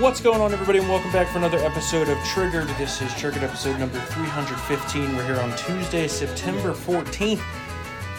[0.00, 2.68] What's going on, everybody, and welcome back for another episode of Triggered.
[2.78, 5.14] This is Triggered episode number 315.
[5.14, 7.42] We're here on Tuesday, September 14th.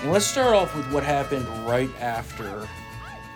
[0.03, 2.67] And let's start off with what happened right after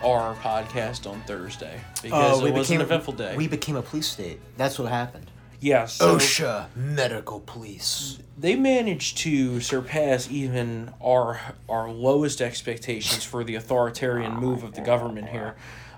[0.04, 1.82] our podcast on Thursday.
[2.04, 3.36] Because uh, it was an eventful day.
[3.36, 4.40] We became a police state.
[4.58, 5.32] That's what happened.
[5.60, 8.20] yeah, so OSHA Medical Police.
[8.38, 14.82] they managed to surpass even our our lowest expectations for the authoritarian move of the
[14.82, 15.56] government here.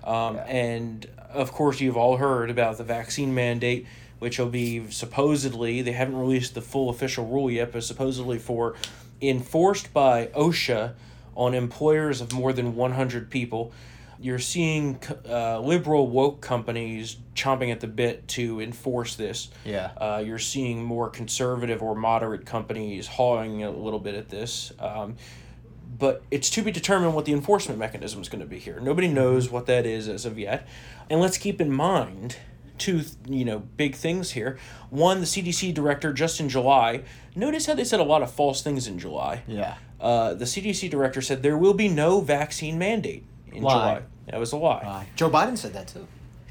[0.08, 3.86] Um, and of course, you've all heard about the vaccine mandate,
[4.20, 8.76] which will be supposedly they haven't released the full official rule yet, but supposedly for
[9.22, 10.94] enforced by OSHA
[11.36, 13.72] on employers of more than one hundred people.
[14.20, 14.98] You're seeing
[15.30, 19.50] uh, liberal woke companies chomping at the bit to enforce this.
[19.64, 19.92] Yeah.
[19.96, 24.72] Uh, you're seeing more conservative or moderate companies hawing a little bit at this.
[24.80, 25.18] Um,
[25.98, 28.80] but it's to be determined what the enforcement mechanism is going to be here.
[28.80, 30.68] Nobody knows what that is as of yet.
[31.10, 32.38] And let's keep in mind
[32.78, 34.58] two, you know, big things here.
[34.90, 37.04] One, the CDC director just in July.
[37.36, 39.44] Notice how they said a lot of false things in July.
[39.48, 39.76] Yeah.
[40.00, 43.74] Uh, the CDC director said there will be no vaccine mandate in Lie.
[43.74, 44.02] July.
[44.28, 44.84] That was a lie.
[44.86, 46.08] Uh, Joe Biden said that too.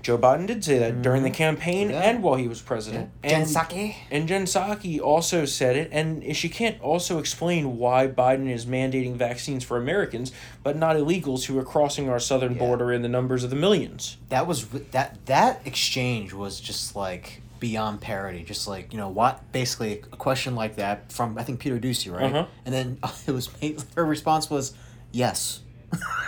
[0.07, 2.01] Joe Biden did say that during the campaign Yeah.
[2.01, 3.11] and while he was president.
[3.25, 3.97] Jen And- Psaki.
[4.09, 9.17] and Jen Psaki also said it, and she can't also explain why Biden is mandating
[9.17, 10.31] vaccines for Americans,
[10.63, 12.61] but not illegals who are crossing our southern Yeah.
[12.61, 14.17] border in the numbers of the millions.
[14.29, 18.45] That was that that exchange was just like beyond parody.
[18.45, 22.13] Just like you know what, basically a question like that from I think Peter Doocy,
[22.13, 22.33] right?
[22.33, 22.47] Uh-huh.
[22.65, 24.73] And then it was made, her response was
[25.11, 25.63] yes.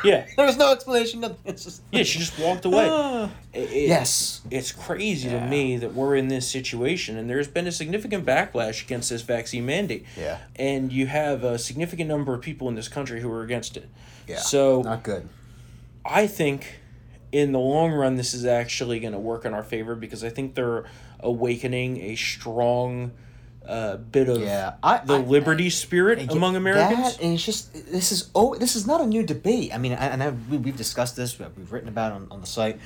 [0.05, 1.21] Yeah, There was no explanation.
[1.21, 1.39] Nothing.
[1.45, 2.87] It's just yeah, she just walked away.
[2.89, 3.31] Ah.
[3.53, 4.41] It- it- yes.
[4.51, 8.85] It's crazy to me that we're in this situation, and there's been a significant backlash
[8.85, 10.07] against this vaccine mandate.
[10.17, 10.39] Yeah.
[10.57, 13.89] And you have a significant number of people in this country who are against it.
[14.29, 14.39] Yeah.
[14.39, 15.29] So not good.
[16.05, 16.81] I think
[17.33, 20.31] in the long run, this is actually going to work in our favor because I
[20.31, 20.85] think they're
[21.21, 23.11] awakening a strong
[23.69, 27.17] uh, bit of Yeah, I- the I- liberty spirit Yeah, among Americans.
[27.17, 29.75] That, and it's just this is oh this is not a new debate.
[29.75, 31.39] I mean, I, and I, we, we've discussed this.
[31.39, 32.81] We've written about it on, on the site.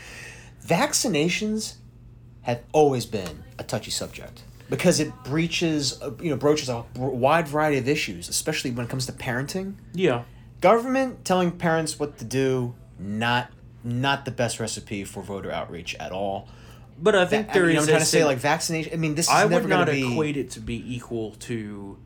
[0.66, 1.74] Vaccinations
[2.42, 7.46] have always been a touchy subject because it breaches uh, you know broaches a wide
[7.48, 9.74] variety of issues, especially when it comes to parenting.
[9.92, 10.24] yeah.
[10.60, 13.50] Government telling parents what to do not
[13.82, 16.48] not the best recipe for voter outreach at all.
[17.02, 18.92] But I think I there mean, is I'm trying to say like vaccination.
[18.92, 20.10] I mean, this is I never would not be.
[20.12, 21.98] equate it to be equal to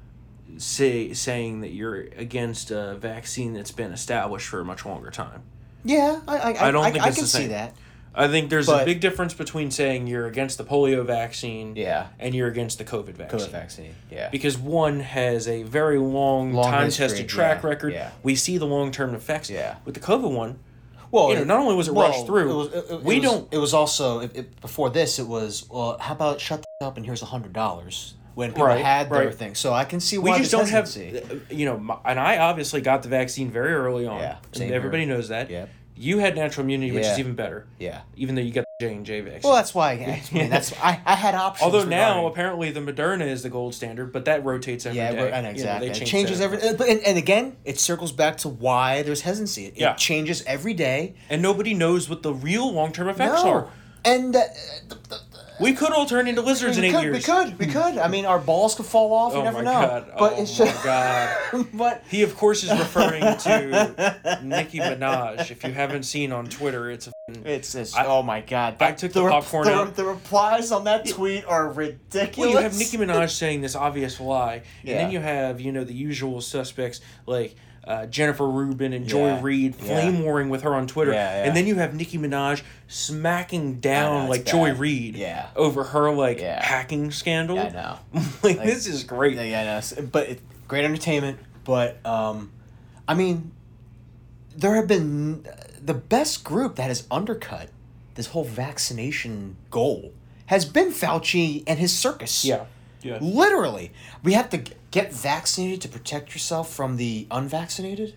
[0.58, 5.42] say saying that you're against a vaccine that's been established for a much longer time.
[5.84, 7.74] yeah, I I, I don't I, think I it's can the see that.
[8.18, 12.06] I think there's a big difference between saying you're against the polio vaccine Yeah.
[12.18, 13.40] and you're against the COVID vaccine.
[13.40, 13.94] COVID vaccine.
[14.10, 14.30] Yeah.
[14.30, 17.92] because one has a very long, Long time history, tested track yeah, record.
[17.92, 18.10] yeah.
[18.22, 19.50] We see the long term effects.
[19.50, 19.74] Yeah.
[19.84, 20.58] With the COVID one,
[21.10, 23.24] Well, you know, not only was it rushed through, it was, it, it we was-
[23.24, 25.18] don't- It was also it, before this.
[25.18, 25.96] It was well.
[25.98, 29.26] How about shut the up and here's a hundred dollars when people Right, had their
[29.26, 29.34] right.
[29.34, 29.54] thing.
[29.54, 31.36] So I can see we just don't have, hesitancy.
[31.36, 34.20] uh, you know, my, and I obviously got the vaccine very early on.
[34.20, 35.14] Yeah, everybody here.
[35.14, 35.48] knows that.
[35.48, 35.70] Yep.
[35.98, 37.66] You had natural immunity, which is even better.
[37.78, 38.02] Yeah.
[38.16, 39.40] Even though you got the J and J vaccine.
[39.44, 39.92] Well, that's why.
[39.92, 41.64] I mean, that's I, I had options.
[41.64, 45.12] Although now regarding- apparently the Moderna is the gold standard, but that rotates every Yeah,
[45.12, 45.16] day.
[45.18, 45.88] we're- I know You exactly.
[45.88, 46.44] they it change changes that.
[46.52, 46.60] every.
[46.62, 49.66] uh, But and, and again, it circles back to why there's hesitancy.
[49.66, 49.92] It, Yeah.
[49.92, 51.14] it changes every day.
[51.30, 53.68] and nobody knows what the real long term effects are.
[54.04, 54.42] And uh,
[54.88, 55.20] the, the,
[55.58, 57.16] We could all turn into lizards in we eight could, years.
[57.16, 57.98] we could, we could.
[57.98, 59.32] I mean, our balls could fall off.
[59.34, 59.80] Oh you never my know.
[59.86, 60.12] god!
[60.18, 60.84] But oh it's my just.
[60.84, 61.66] god!
[61.74, 65.50] but He, of course, is referring to Nicki Minaj.
[65.50, 67.12] If you haven't seen on Twitter, it's a
[67.44, 68.76] It's I- oh my god!
[68.80, 69.94] I took the re- popcorn the, out.
[69.96, 72.36] The replies on that tweet are ridiculous.
[72.36, 75.84] well, you have Nicki Minaj saying this obvious lie, and then you have you know
[75.84, 77.54] the usual suspects like
[77.86, 79.40] uh, Jennifer Rubin and Joy Yeah.
[79.42, 80.00] Reid Yeah.
[80.00, 81.44] flame warring with her on Twitter, Yeah, yeah.
[81.48, 84.80] and then you have Nicki Minaj smacking down it's like Joy bad.
[84.80, 85.46] Reid Yeah.
[85.54, 86.62] over her like Yeah.
[86.64, 87.56] hacking scandal.
[87.56, 87.98] Yeah, I know.
[88.42, 89.36] like, Like- this is great.
[89.36, 91.38] Yeah, yeah, no, s- but it, great entertainment.
[91.64, 92.50] But um,
[93.06, 93.52] I mean,
[94.56, 95.46] there have been
[95.84, 97.68] the best group that has undercut
[98.14, 100.12] this whole vaccination goal
[100.46, 102.44] has been Fauci and his circus.
[102.44, 102.64] Yeah,
[103.06, 103.18] yeah.
[103.20, 103.92] Literally,
[104.22, 108.14] we have to g- get vaccinated to protect yourself from the unvaccinated.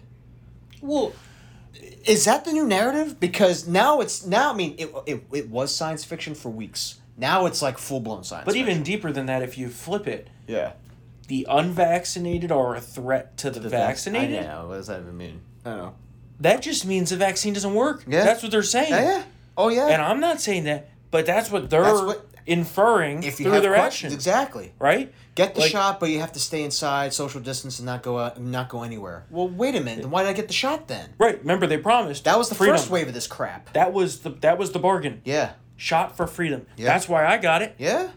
[0.81, 1.13] Well,
[2.05, 3.19] Is that the new narrative?
[3.19, 4.51] Because now it's now.
[4.51, 6.99] I mean, it it, it was science fiction for weeks.
[7.17, 8.45] Now it's like full blown science.
[8.45, 10.73] but even deeper than that, if you flip it, yeah,
[11.27, 14.39] the unvaccinated are a threat to the, The vac- vaccinated.
[14.39, 14.67] I know.
[14.69, 15.41] What does that even mean?
[15.65, 15.95] I don't know.
[16.39, 18.03] That just means the vaccine doesn't work.
[18.07, 18.23] Yeah.
[18.23, 18.91] That's what they're saying.
[18.91, 19.23] Yeah, yeah.
[19.57, 19.87] Oh yeah.
[19.87, 23.53] And I'm not saying that, but that's what they're That's what- inferring if you through
[23.53, 24.13] have their questions, actions.
[24.13, 24.73] exactly.
[24.79, 25.13] Right?
[25.35, 28.19] Get the Like- shot, but you have to stay inside, social distance, and not go
[28.19, 29.25] out, not go anywhere.
[29.29, 30.01] Well, wait a minute.
[30.01, 31.13] Then why did I get the shot then?
[31.17, 31.39] Right.
[31.39, 32.75] Remember they promised That was the freedom.
[32.75, 33.71] first wave of this crap.
[33.73, 35.21] That was the that was the bargain.
[35.23, 35.51] Yeah.
[35.77, 36.65] shot for freedom.
[36.75, 36.87] Yeah.
[36.87, 37.73] That's why I got it.
[37.77, 38.09] Yeah.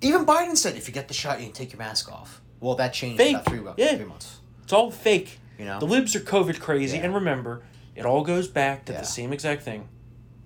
[0.00, 2.40] Even Biden said if you get the shot, you can take your mask off.
[2.60, 3.34] Well, that changed Fake.
[3.34, 3.96] about three, Yeah.
[3.96, 4.38] three months.
[4.62, 5.38] It's all fake.
[5.58, 5.78] You know?
[5.78, 7.04] The libs are COVID crazy, Yeah.
[7.04, 7.62] and remember,
[7.94, 9.00] it all goes back to Yeah.
[9.00, 9.88] the same exact thing: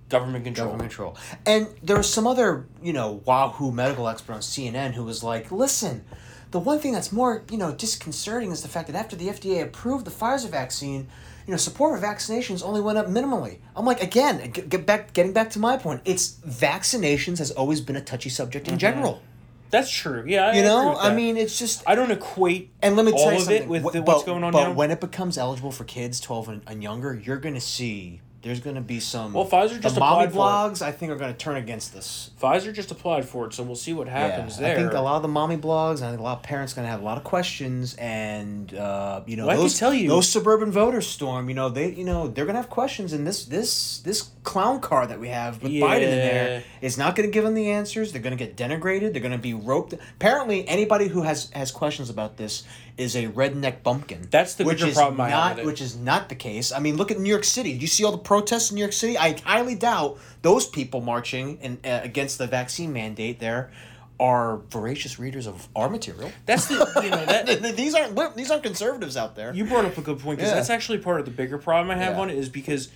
[0.09, 0.69] government control.
[0.69, 1.17] Government control.
[1.45, 5.51] And there was some other, you know, Wahoo medical expert on CNN who was like,
[5.51, 6.05] listen,
[6.51, 9.63] the one thing that's more, you know, disconcerting is the fact that after the FDA
[9.63, 11.09] approved the Pfizer vaccine,
[11.47, 13.59] you know, support for vaccinations only went up minimally.
[13.75, 17.81] I'm like, again, get, get back, getting back to my point, it's vaccinations has always
[17.81, 18.79] been a touchy subject in mm-hmm.
[18.79, 19.23] general.
[19.71, 20.25] That's true.
[20.27, 21.83] Yeah, I You know, I mean, it's just.
[21.87, 23.63] I don't equate And let me all tell you of something.
[23.63, 24.73] it with the, what's going on but now.
[24.73, 28.61] when it becomes eligible for kids 12 and, and younger, you're going to see there's
[28.61, 29.33] going to be some.
[29.33, 30.77] Well, Pfizer just the mommy applied for it.
[30.79, 32.31] blogs, I think, are going to turn against this.
[32.41, 34.77] Pfizer just applied for it, so we'll see what happens Yeah, there.
[34.79, 36.73] I think a lot of the mommy blogs, and I think a lot of parents
[36.73, 39.79] going to have a lot of questions, and uh, you know, Well, I can those
[39.79, 41.49] tell you- those suburban voters storm.
[41.49, 44.81] You know, they you know they're going to have questions, and this this this clown
[44.81, 46.63] car that we have with Biden in there Yeah.
[46.87, 48.13] is not going to give them the answers.
[48.13, 49.13] They're going to get denigrated.
[49.13, 49.93] They're going to be roped.
[50.17, 52.65] Apparently, anybody who has has questions about this
[52.97, 54.29] is a redneck bumpkin.
[54.31, 55.67] That's the which bigger is problem I have not.
[55.67, 56.73] Which is not the case.
[56.73, 57.75] I mean, look at New York City.
[57.75, 59.19] Do you see all the protests in New York City?
[59.19, 63.71] I highly doubt those people marching in, uh, against the vaccine mandate there
[64.19, 66.31] are voracious readers of our material.
[66.47, 69.53] That's the you know that these aren't these aren't conservatives out there.
[69.53, 70.57] you brought up a good point because Yeah.
[70.57, 72.21] that's actually part of the bigger problem I have Yeah.
[72.23, 72.89] on it is because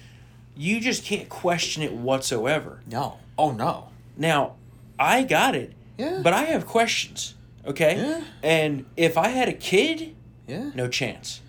[0.56, 2.81] you just can't question it whatsoever.
[2.87, 3.19] no.
[3.38, 3.88] Oh no.
[4.17, 4.56] Now,
[4.99, 6.20] I got it, Yeah.
[6.23, 7.35] but I have questions.
[7.67, 8.25] Okay, Yeah.
[8.43, 10.14] and if I had a kid,
[10.47, 10.70] Yeah.
[10.75, 11.41] no chance.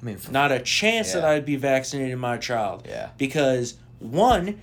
[0.00, 2.86] I mean, Not a chance that I'd be vaccinating my child.
[2.88, 3.10] Yeah.
[3.18, 4.60] Because one,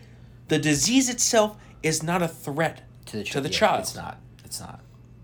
[0.48, 3.80] the disease itself is not a threat to the, to the yeah, child.
[3.82, 4.18] It's not.
[4.46, 4.80] It's not.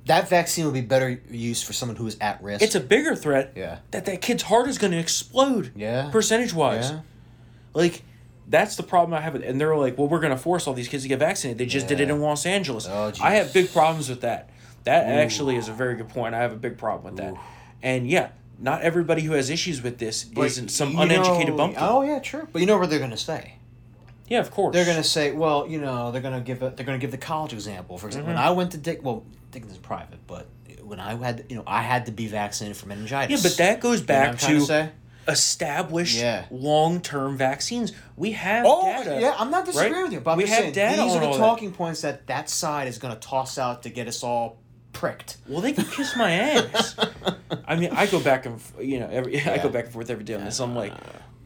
[0.06, 2.62] That vaccine would be better used for someone who is at risk.
[2.62, 3.78] It's a bigger threat Yeah.
[3.92, 5.72] that that kid's heart is going to explode.
[5.76, 6.10] Yeah.
[6.12, 6.92] Percentage wise.
[6.92, 7.00] Yeah.
[7.74, 8.04] Like,
[8.48, 9.36] that's the problem I have.
[9.36, 11.58] And they're like, well, we're going to force all these kids to get vaccinated.
[11.58, 12.88] They just did it in Los Angeles.
[12.90, 14.50] Oh, I have big problems with that.
[14.84, 16.36] That actually is a very good point.
[16.36, 17.36] I have a big problem with that.
[17.82, 18.30] And yeah,
[18.60, 21.84] not everybody who has issues with this But isn't some uneducated know- bumpkin.
[21.84, 22.48] Oh yeah, true.
[22.52, 23.56] But you know what they're gonna say?
[24.28, 24.74] yeah, of course.
[24.74, 27.54] They're gonna say, well, you know, they're gonna give a, they're gonna give the college
[27.54, 27.98] example.
[27.98, 28.38] For example, Mm-hmm.
[28.40, 30.48] when I went to Dick, well, Dickens is private, but
[30.82, 33.44] when I had, you know, I had to be vaccinated for meningitis.
[33.44, 34.92] Yeah, but that goes You know back trying to,
[35.26, 35.32] say?
[35.32, 36.46] established Yeah.
[36.52, 37.92] long term vaccines.
[38.16, 39.20] We have Oh data.
[39.22, 40.04] yeah, I'm not disagreeing right?
[40.04, 41.40] with you, but I'm we just have saying data these are the all that.
[41.40, 44.58] talking points that that side is gonna toss out to get us all
[44.92, 45.38] pricked.
[45.48, 46.96] Well, they can kiss my ass.
[47.68, 50.24] I mean, I go back and you know, every I go back and forth every
[50.26, 50.60] day on this.
[50.60, 50.94] I'm like,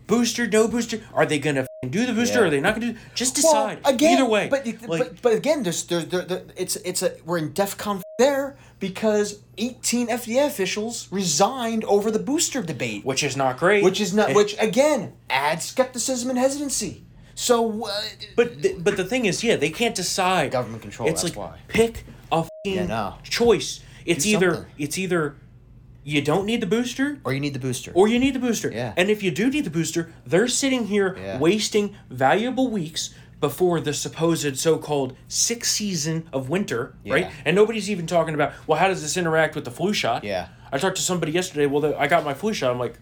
[0.07, 1.01] booster, no booster.
[1.13, 2.35] Are they gonna f***ing do the booster?
[2.39, 2.41] Yeah.
[2.41, 2.99] Or are they not gonna do?
[3.13, 3.79] Just decide.
[3.83, 7.03] Well, again, Either way, But, like, but but again, there's there's there, there, it's it's
[7.03, 13.23] a we're in DefCon there because 18 FDA officials resigned over the booster debate, which
[13.23, 13.83] is not great.
[13.83, 17.03] which is not Eh, which again adds skepticism and hesitancy.
[17.35, 17.91] So, uh,
[18.35, 20.49] But the, but the thing is, yeah, they can't decide.
[20.51, 21.59] Government control, It's that's like why.
[21.67, 23.15] pick a Yeah, no.
[23.23, 23.81] choice.
[24.07, 24.71] It's Do either something.
[24.79, 25.35] it's either
[26.07, 27.91] you don't need the booster or you need the booster.
[27.93, 28.71] or you need the booster.
[28.71, 28.93] Yeah.
[28.95, 31.37] And if you do need the booster, they're sitting here Yeah.
[31.37, 37.29] wasting valuable weeks before the supposed so-called sixth season of winter, right?
[37.45, 40.23] And nobody's even talking about, well, how does this interact with the flu shot?
[40.23, 40.47] Yeah.
[40.71, 41.65] I talked to somebody yesterday.
[41.65, 42.71] Well, the, I got my flu shot.
[42.71, 42.95] I'm like,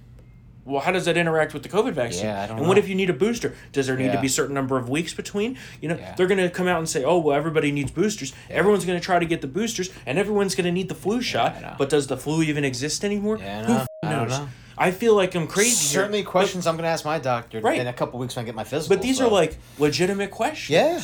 [0.65, 2.25] well, how does that interact with the COVID vaccine?
[2.25, 3.55] Yeah, I don't and what if you need a booster?
[3.71, 5.57] Does there need to be a certain number of weeks between?
[5.79, 6.15] You know, Yeah.
[6.15, 8.33] they're going to come out and say, oh, well, everybody needs boosters.
[8.49, 11.21] Everyone's going to try to get the boosters, and everyone's going to need the flu
[11.21, 11.55] shot.
[11.55, 11.75] I.
[11.77, 13.37] But does the flu even exist anymore?
[13.37, 13.79] Yeah, I Who know.
[13.79, 14.39] f- I don't knows?
[14.39, 14.49] know.
[14.77, 15.69] I feel like I'm crazy.
[15.69, 16.01] here.
[16.01, 17.79] Certainly, questions I'm going to ask my doctor Right.
[17.79, 18.95] in a couple weeks when I get my physical.
[18.95, 20.69] But these so- are like legitimate questions.
[20.73, 21.01] Yeah.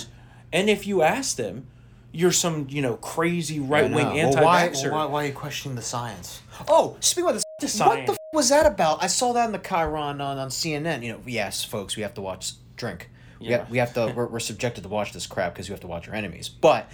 [0.51, 1.67] And if you ask them,
[2.11, 4.11] you're some, you know, crazy right wing know.
[4.11, 4.91] anti Well, why, vaxxer.
[4.91, 6.41] why, why are you questioning the science?
[6.67, 8.07] Oh, speaking of the, The what science.
[8.07, 9.03] the f- was that about?
[9.03, 11.03] I saw that in the Chiron on, on CNN.
[11.03, 13.09] You know, yes, folks, we have to watch drink.
[13.39, 13.57] We, Yeah.
[13.59, 14.13] have, we have to.
[14.15, 16.47] We're, we're subjected to watch this crap because we have to watch our enemies.
[16.47, 16.89] But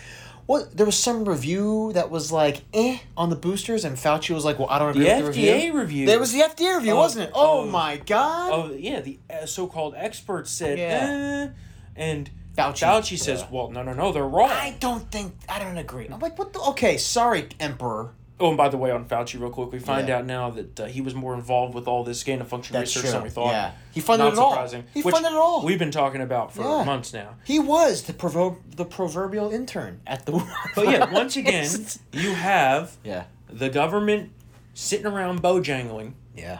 [0.48, 4.46] what there was some review that was like eh on the boosters, and Fauci was
[4.46, 6.06] like, "Well, I don't agree The with the FDA review." review.
[6.08, 7.32] There was the FDA review, Of- wasn't it?
[7.36, 8.52] Oh of- my god!
[8.54, 11.50] Oh yeah, the uh, so-called experts said, Yeah.
[11.50, 11.54] eh,
[11.98, 12.80] and Fauci.
[12.84, 13.48] Fauci, says, Yeah.
[13.52, 14.50] well, no, no, no, they're wrong.
[14.50, 16.08] I don't think I don't agree.
[16.12, 16.54] I'm like, what?
[16.54, 18.14] the Okay, sorry, Emperor.
[18.40, 20.18] Oh, and by the way, on Fauci, real quick, we find Yeah.
[20.20, 22.96] out now that uh, he was more involved with all this gain of function That's
[22.96, 23.52] research than we thought.
[23.52, 23.72] Yeah.
[23.92, 24.52] He funded Not it all.
[24.52, 24.84] surprising.
[24.94, 25.66] He funded it all.
[25.66, 26.84] We've been talking about for Yeah.
[26.84, 27.36] months now.
[27.46, 30.34] He was the provo- the proverbial intern at the.
[30.76, 31.70] But yeah, once again,
[32.12, 34.32] you have yeah, the government
[34.74, 36.60] sitting around bojangling yeah,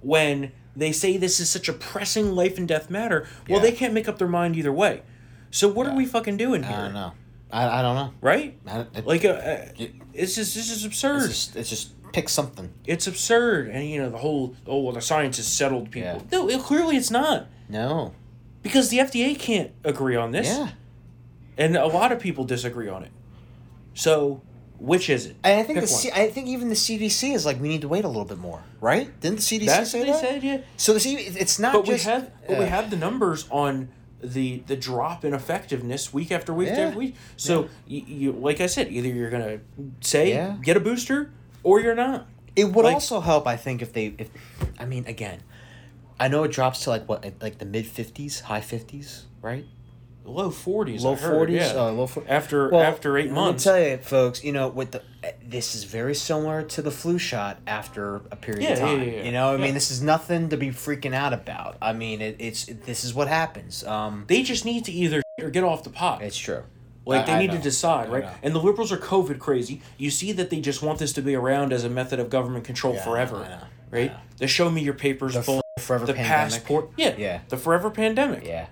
[0.00, 3.26] when they say this is such a pressing life and death matter.
[3.48, 3.70] Well, Yeah.
[3.70, 5.02] they can't make up their mind either way.
[5.50, 6.76] So what are we fucking doing here?
[6.76, 7.12] I don't know.
[7.50, 8.12] I, I don't know.
[8.20, 8.58] Right?
[8.66, 11.22] I, it, Like, uh, uh, it- it's just this is absurd.
[11.24, 12.72] it's just it's just pick something.
[12.86, 16.22] It's absurd, and you know the whole oh well the science has settled people.
[16.30, 16.38] Yeah.
[16.38, 18.12] No, it, clearly it's not No.
[18.62, 20.46] because the FDA can't agree on this.
[20.48, 20.70] Yeah.
[21.56, 23.10] and a lot of people disagree on it.
[23.94, 24.42] So,
[24.78, 25.36] which is it?
[25.42, 25.94] And I think Pick the.
[25.94, 28.38] C- I think even the CDC is like we need to wait a little bit
[28.38, 29.08] more, right?
[29.20, 30.20] Didn't the CDC That's say what they that?
[30.20, 30.58] said, yeah.
[30.76, 33.46] So the C- it's not But just we have but we uh, have the numbers
[33.50, 33.88] on
[34.22, 36.86] the the drop in effectiveness week after week Yeah.
[36.86, 37.14] after week.
[37.36, 39.60] So you, you like I said, either you're gonna
[40.00, 40.56] say Yeah.
[40.62, 41.30] get a booster
[41.62, 42.26] or you're not.
[42.56, 44.30] It would Like- also help, I think, if they, if,
[44.80, 45.40] I mean, again,
[46.18, 49.64] I know it drops to like what, like the mid fifties, high fifties, right?
[50.28, 51.80] Low forties, Low forties, yeah.
[51.80, 53.64] uh, low after Well, after eight months.
[53.66, 54.44] let me tell you, folks.
[54.44, 58.36] You know, with the eh, this is very similar to the flu shot after a
[58.36, 58.98] period Yeah, of time.
[59.02, 59.22] yeah, yeah.
[59.24, 61.76] You know, I mean, this is nothing to be freaking out about.
[61.80, 63.82] I mean, it, it's this is what happens.
[63.84, 66.22] Um, they just need to either or get off the pot.
[66.22, 66.64] it's true.
[67.06, 68.26] Like they I need to decide, right?
[68.42, 69.80] And the liberals are COVID crazy.
[69.96, 72.64] You see that they just want this to be around as a method of government
[72.66, 74.12] control I forever, know, know, right?
[74.36, 76.52] The show me your papers, The bull- f- forever the pandemic.
[76.52, 77.40] passport, yeah, Yeah.
[77.48, 78.66] the forever pandemic, Yeah.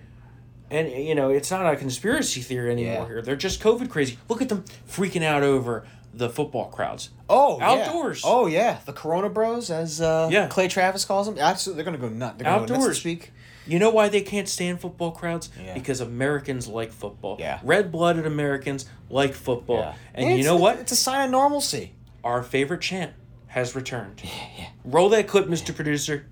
[0.70, 3.06] And you know it's not a conspiracy theory anymore Yeah.
[3.06, 3.22] here.
[3.22, 4.18] They're just COVID crazy.
[4.28, 7.10] Look at them freaking out over the football crowds.
[7.28, 7.70] Oh, yeah.
[7.72, 8.22] Outdoors.
[8.24, 10.46] Oh yeah, the Corona Bros, as uh, Yeah.
[10.48, 11.38] Clay Travis calls them.
[11.38, 12.36] Absolutely, they're gonna go nuts.
[12.38, 12.96] They're gonna go nuts Outdoors.
[12.96, 13.32] this week.
[13.68, 15.50] You know why they can't stand football crowds?
[15.62, 15.74] Yeah.
[15.74, 17.36] Because Americans like football.
[17.38, 17.58] Yeah.
[17.64, 19.80] Red blooded Americans like football.
[19.80, 19.94] Yeah.
[20.14, 20.78] And It's- you know what?
[20.78, 21.92] It's a sign of normalcy.
[22.24, 23.12] Our favorite chant
[23.48, 24.22] has returned.
[24.58, 24.66] Yeah.
[24.84, 25.74] Roll that clip, Mr.
[25.74, 26.26] Producer.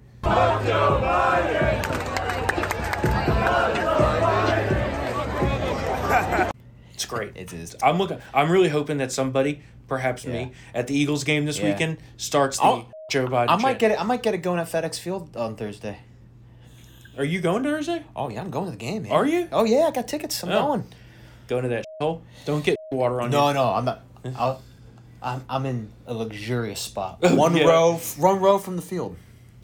[7.05, 7.33] It's great.
[7.37, 7.77] It is.
[7.83, 8.19] I'm looking.
[8.33, 11.73] I'm really hoping that somebody, perhaps me, at the Eagles game this Yeah.
[11.73, 13.51] weekend, starts the I'll- Joe Biden.
[13.51, 14.01] I might get it.
[14.01, 15.99] I might get it going at FedEx Field on Thursday.
[17.19, 18.03] Are you going Thursday?
[18.17, 19.03] Oh yeah, I'm going to the game.
[19.03, 19.13] Man.
[19.13, 19.49] Are you?
[19.53, 20.43] Oh yeah, I got tickets.
[20.43, 20.67] I'm Oh.
[20.69, 20.85] going.
[21.47, 22.23] Going to that hole?
[22.47, 23.55] Don't get water on No, you.
[23.55, 24.01] no, I'm not.
[24.37, 24.63] I'll,
[25.23, 27.19] I'm I'm in a luxurious spot.
[27.23, 27.65] Oh, one Yeah.
[27.67, 29.17] row, one row from the field.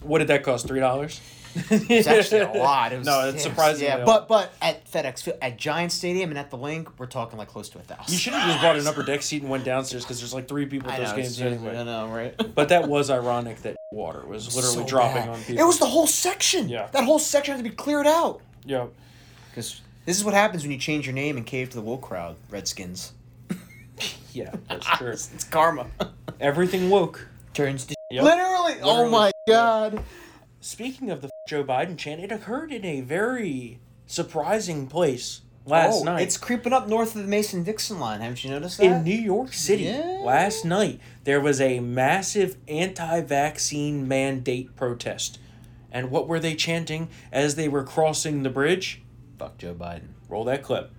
[0.03, 0.67] What did that cost?
[0.67, 1.19] Three dollars.
[1.55, 2.93] It's actually a lot.
[2.93, 3.85] It was, no, it's yeah, surprising.
[3.87, 7.37] Yeah, but but at FedEx Field, at Giant Stadium, and at the Linc, we're talking
[7.37, 8.11] like close to a thousand.
[8.13, 10.47] you should have just bought an upper deck seat and went downstairs because there's like
[10.47, 11.77] three people at know, those it's games just- anyway.
[11.77, 12.35] I know, right?
[12.55, 15.29] But that was ironic that water was literally So dropping bad.
[15.29, 15.61] on people.
[15.63, 16.69] It was the whole section.
[16.69, 16.87] Yeah.
[16.91, 18.41] That whole section had to be cleared out.
[18.65, 18.87] yeah.
[19.49, 22.01] Because this is what happens when you change your name and cave to the woke
[22.03, 23.13] crowd, Redskins.
[24.33, 25.09] Yeah, that's true.
[25.09, 25.87] it's karma.
[26.39, 27.27] Everything woke.
[27.53, 28.23] Turns to Yep.
[28.23, 28.73] literally.
[28.81, 30.01] Oh my god.
[30.61, 36.03] Speaking of the Joe Biden chant, it occurred in a very surprising place last oh,
[36.05, 36.21] night.
[36.21, 38.21] it's creeping up north of the Mason Dixon line.
[38.21, 38.85] Haven't you noticed that?
[38.85, 40.21] in New York City Yeah.
[40.23, 41.01] last night.
[41.25, 45.39] There was a massive anti-vaccine mandate protest.
[45.91, 49.01] And what were they chanting as they were crossing the bridge?
[49.37, 50.11] Fuck Joe Biden.
[50.29, 50.93] Roll that clip.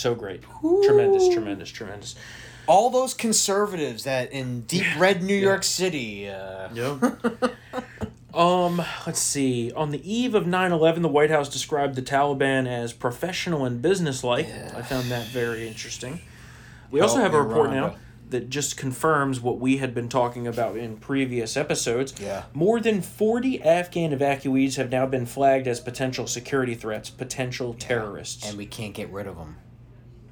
[0.00, 0.42] So great.
[0.84, 2.14] Tremendous, tremendous, tremendous.
[2.66, 6.26] All those conservatives that in deep red New York City.
[6.30, 7.54] Uh, Yep.
[8.34, 9.70] um, let's see.
[9.72, 14.46] On the eve of 9/11, the White House described the Taliban as professional and businesslike.
[14.74, 16.22] I found that very interesting.
[16.90, 17.74] We also Help have a report Rhonda.
[17.74, 17.96] now
[18.30, 22.14] that just confirms what we had been talking about in previous episodes.
[22.18, 22.44] Yeah.
[22.54, 28.48] More than 40 Afghan evacuees have now been flagged as potential security threats, potential terrorists.
[28.48, 29.56] and we can't get rid of them.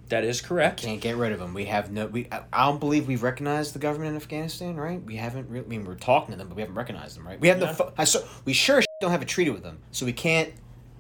[0.08, 0.82] That is correct.
[0.82, 1.54] Can't get rid of them.
[1.54, 2.06] We have no.
[2.06, 2.28] We.
[2.30, 5.02] I don't believe we've recognized the government in Afghanistan, right?
[5.02, 5.48] We haven't.
[5.50, 7.40] Really, I mean, we're talking to them, but we haven't recognized them, right?
[7.40, 7.72] We have Yeah.
[7.72, 7.92] the.
[7.96, 10.52] I so, we sure don't have a treaty with them, so we can't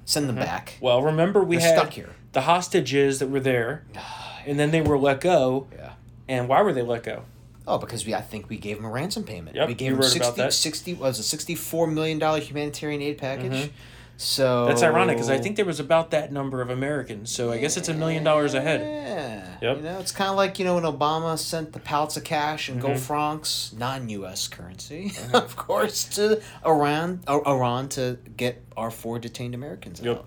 [0.04, 0.44] send them mm-hmm.
[0.44, 0.74] back.
[0.80, 2.10] Well, remember we They're had stuck here.
[2.32, 3.84] the hostages that were there,
[4.46, 5.66] and then they were let go.
[5.74, 5.92] Yeah.
[6.28, 7.24] And why were they let go?
[7.66, 8.14] Oh, because we.
[8.14, 9.56] I think we gave them a ransom payment.
[9.56, 10.52] Yep, we gave them wrote 60, about that.
[10.52, 13.52] 60 was a sixty-four million dollar humanitarian aid package.
[13.52, 13.72] Mm-hmm.
[14.20, 14.68] So Mm-hmm.
[14.68, 17.76] That's ironic because I think there was about that number of Americans, so I guess
[17.76, 18.80] it's a million dollars ahead.
[18.80, 19.56] Yeah.
[19.62, 19.76] Yep.
[19.76, 22.68] You know, it's kind of like you know when Obama sent the pallets of cash
[22.68, 22.86] and Mm-hmm.
[22.88, 24.48] gold francs, non-U.S.
[24.48, 30.16] currency, of course, to Iran, or Iran to get our four detained Americans Yep.
[30.18, 30.26] out.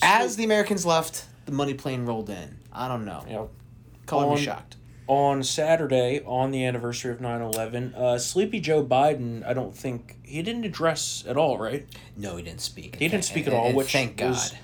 [0.00, 2.56] As the Americans left, the money plane rolled in.
[2.72, 3.22] I don't know.
[3.26, 3.50] You know,
[4.06, 4.76] Color me shocked.
[5.08, 10.42] On Saturday, on the anniversary of 9-11, uh, Sleepy Joe Biden, I don't think he
[10.42, 11.86] didn't address at all, right?
[12.16, 12.96] No, he didn't speak.
[12.96, 14.28] He didn't speak at all, and which thank God.
[14.30, 14.54] was-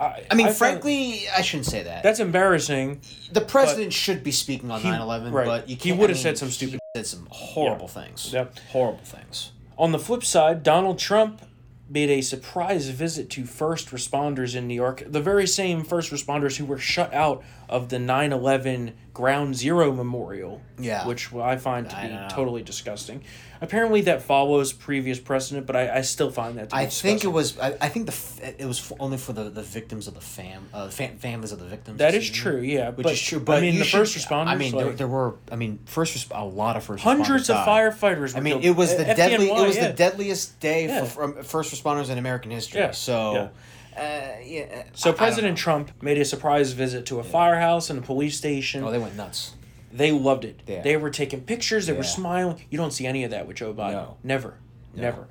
[0.00, 2.02] I, I mean, found- frankly, I shouldn't say that.
[2.04, 3.00] that's embarrassing.
[3.32, 5.46] the president should be speaking on He- 9-11, right.
[5.46, 5.98] but you He can't.
[5.98, 8.32] would've I mean, said some he stupid- said some horrible things.
[8.32, 8.58] Yep.
[8.70, 9.52] Horrible things.
[9.76, 11.42] On the flip side, Donald Trump
[11.88, 16.56] made a surprise visit to first responders in New York, the very same first responders
[16.56, 20.62] who were shut out of the 9 11 Ground Zero Memorial.
[20.78, 21.06] Yeah.
[21.06, 23.24] Which I find to I be totally disgusting.
[23.60, 27.24] Apparently, that follows previous precedent, but I, I still find that to be I think
[27.24, 27.58] it was.
[27.58, 30.20] I, I think the f- it was f- only for the, the victims of the
[30.20, 31.98] fam, uh, fam families of the victims.
[31.98, 32.90] That is true, yeah.
[32.90, 34.46] Which but, is true, but I mean, the should- first responders.
[34.46, 35.34] I mean, there, like, there were.
[35.50, 37.02] I mean, first res- a lot of first.
[37.02, 37.92] hundreds of died.
[37.92, 38.34] firefighters.
[38.34, 38.64] Were I mean, killed.
[38.64, 39.48] it was the deadly.
[39.50, 39.88] It was yeah.
[39.88, 41.04] the deadliest day Yeah.
[41.04, 42.78] for, for first responders in American history.
[42.78, 43.50] Yeah, So,
[43.98, 44.84] Uh, yeah.
[44.94, 45.62] So I- I don't President know.
[45.62, 48.84] Trump made a surprise visit to a firehouse and a police station.
[48.84, 49.54] Oh, they went nuts.
[49.92, 50.60] They loved it.
[50.66, 50.82] Yeah.
[50.82, 51.86] They were taking pictures.
[51.86, 52.04] They were Yeah.
[52.10, 52.60] smiling.
[52.70, 53.92] You don't see any of that with Joe Biden.
[53.92, 54.16] No.
[54.22, 54.54] Never,
[54.94, 55.28] never.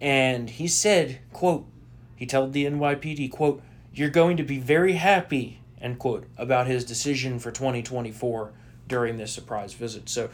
[0.00, 1.66] And he said, "quote,"
[2.14, 3.62] he told the NYPD, "quote,
[3.94, 8.52] you're going to be very happy," end quote, about his decision for twenty twenty four
[8.86, 10.08] during this surprise visit.
[10.10, 10.28] So,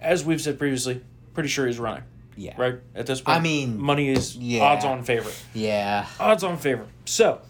[0.00, 1.00] as we've said previously,
[1.32, 2.02] pretty sure he's running.
[2.36, 2.54] Yeah.
[2.56, 3.38] Right at this point.
[3.38, 4.62] I mean, money is yeah.
[4.62, 5.30] odds on favor.
[5.52, 6.06] Yeah.
[6.18, 6.86] Odds on favor.
[7.04, 7.40] So,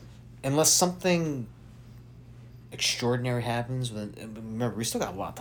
[0.44, 1.46] Unless something
[2.70, 5.40] extraordinary happens, then uh, remember we still got a lot.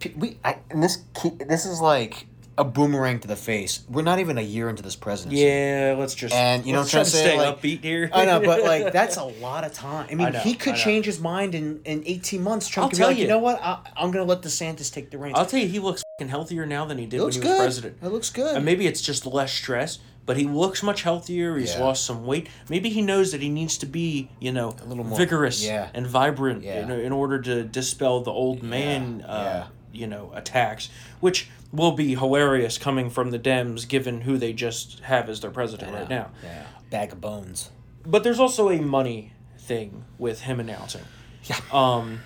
[0.00, 0.98] To, we I, and this
[1.46, 2.26] this is like
[2.56, 3.84] a boomerang to the face.
[3.90, 5.42] We're not even a year into this presidency.
[5.44, 8.08] yeah, let's just And you know what I'm trying to say, stay like- upbeat here.
[8.12, 10.08] I know, but like that's a lot of time.
[10.10, 12.68] I mean, know, he could change his mind in, in eighteen months.
[12.68, 13.24] Trump I'll could be tell like, you.
[13.24, 13.28] you.
[13.28, 13.60] know what?
[13.62, 15.36] I, I'm gonna let DeSantis take the reins.
[15.38, 17.58] I'll tell you, he looks healthier now than he did when he was good.
[17.58, 17.96] president.
[18.02, 18.56] It looks good.
[18.56, 21.56] And maybe it's just less stress, but he looks much healthier.
[21.56, 21.84] He's Yeah.
[21.84, 22.48] lost some weight.
[22.68, 25.90] Maybe he knows that he needs to be, you know, a little more- vigorous yeah.
[25.94, 26.80] and vibrant Yeah.
[26.82, 30.88] in, in order to dispel the old man, uh, you know, attacks,
[31.20, 35.50] which will be hilarious coming from the Dems, given who they just have as their
[35.52, 36.30] president right now.
[36.42, 37.70] yeah, bag of bones.
[38.04, 41.02] But there's also a money thing with him announcing.
[41.44, 41.60] Yeah.
[41.70, 42.20] Um,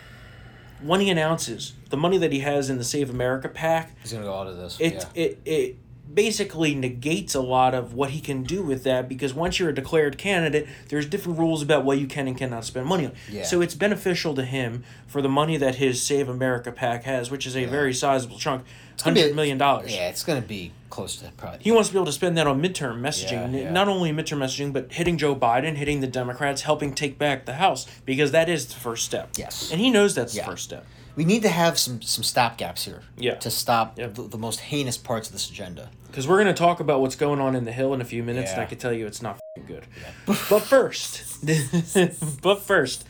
[0.84, 4.24] when he announces the money that he has in the Save America PAC, He's gonna
[4.24, 4.78] go out of this.
[4.80, 5.22] it yeah.
[5.22, 5.76] it it
[6.12, 9.74] basically negates a lot of what he can do with that because once you're a
[9.74, 13.44] declared candidate there's different rules about what you can and cannot spend money on Yeah.
[13.44, 17.46] so it's beneficial to him for the money that his save america PAC has which
[17.46, 18.64] is a very sizable chunk
[19.02, 21.60] gonna be a- hundred million dollars Yeah, it's gonna be close to that probably.
[21.62, 23.70] he wants to be able to spend that on midterm messaging, Yeah, yeah.
[23.70, 27.54] not only midterm messaging, but hitting Joe Biden, hitting the Democrats, helping take back the
[27.54, 29.30] House, because that is the first step.
[29.36, 29.70] Yes.
[29.72, 30.44] And he knows that's Yeah.
[30.44, 30.84] the first step.
[31.14, 33.02] we need to have some some stopgaps here.
[33.18, 33.34] Yeah.
[33.36, 35.90] To stop the, the most heinous parts of this agenda.
[36.06, 38.22] Because we're going to talk about what's going on in the Hill in a few
[38.22, 39.84] minutes, and I can tell you it's not fing good.
[40.26, 41.22] but first,
[42.42, 43.04] but first,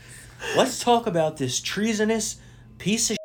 [0.55, 2.37] let's talk about this treasonous
[2.77, 3.17] piece of shit,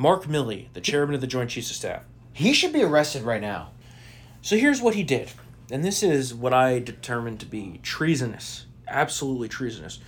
[0.00, 2.04] Mark Milley, the chairman of the Joint Chiefs of Staff.
[2.32, 3.72] He should be arrested right now.
[4.40, 5.30] So here's what he did.
[5.70, 8.64] And this is what I determined to be treasonous.
[8.88, 9.98] Absolutely treasonous.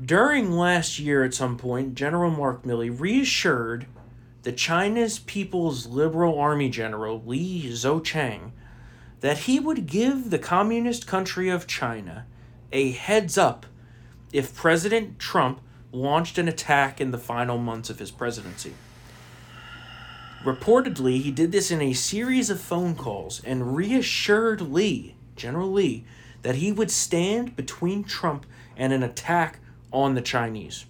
[0.00, 3.86] During last year, at some point, General Mark Milley reassured
[4.44, 8.52] the China's People's Liberal Army General Li Zuocheng
[9.18, 12.24] that he would give the communist country of China
[12.70, 13.66] a heads up
[14.32, 15.60] if President Trump
[15.92, 18.74] launched an attack in the final months of his presidency.
[20.44, 26.04] Reportedly, he did this in a series of phone calls and reassured Lee, General Lee,
[26.42, 29.58] that he would stand between Trump and an attack
[29.92, 30.86] on the Chinese.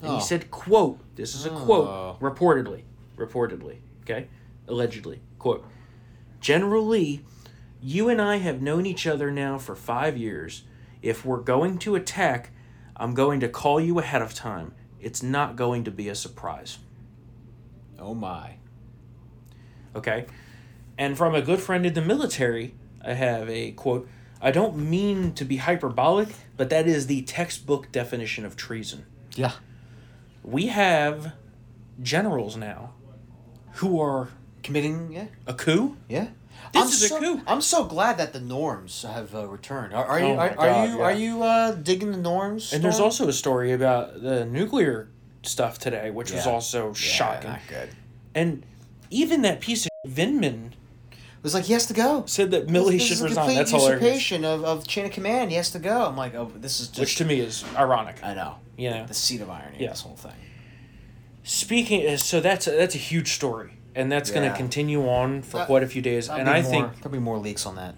[0.00, 0.14] And Oh.
[0.16, 2.16] he said, quote, this is a quote, oh.
[2.20, 2.82] reportedly,
[3.16, 4.28] reportedly, okay?
[4.66, 5.66] Allegedly, quote,
[6.40, 7.20] General Lee,
[7.82, 10.62] you and I have known each other now for five years.
[11.02, 12.50] If we're going to attack,
[12.96, 14.74] I'm going to call you ahead of time.
[15.00, 16.78] It's not going to be a surprise.
[17.98, 18.56] Oh my.
[19.94, 20.26] Okay.
[20.96, 24.08] And from a good friend in the military, I have a quote
[24.40, 29.06] I don't mean to be hyperbolic, but that is the textbook definition of treason.
[29.34, 29.52] Yeah.
[30.42, 31.32] We have
[32.02, 32.92] generals now
[33.74, 34.28] who are
[34.64, 35.12] Committing.
[35.12, 35.26] Yeah.
[35.46, 35.96] a coup.
[36.08, 36.28] Yeah.
[36.72, 37.40] This I'm is a so, coup.
[37.46, 39.94] I'm so glad that the norms have uh, returned.
[39.94, 41.04] Are, are you Oh are, are you yeah.
[41.04, 42.72] are you uh, digging the norms?
[42.72, 45.08] And there's also a story about the nuclear
[45.42, 46.52] stuff today, which was Yeah.
[46.52, 47.50] also Yeah, shocking.
[47.50, 47.90] Not good.
[48.34, 48.64] And
[49.10, 50.70] even that piece of Vindman
[51.42, 52.24] was like he has to go.
[52.26, 53.34] said that This- Milley this should a resign.
[53.44, 54.02] complete That's hilarious.
[54.02, 55.50] usurpation of, of chain of command.
[55.50, 56.06] He has to go.
[56.06, 56.98] I'm like, oh, this is just.
[57.00, 58.16] Which to me is ironic.
[58.24, 58.56] I know.
[58.76, 59.06] You know?
[59.06, 59.76] The seat of irony.
[59.78, 59.90] Yeah.
[59.90, 60.32] This whole thing.
[61.42, 65.58] Speaking, so that's a, that's a huge story, and that's going to continue on for
[65.58, 66.28] That- quite a few days.
[66.28, 67.94] And I more, think there'll be more leaks on that.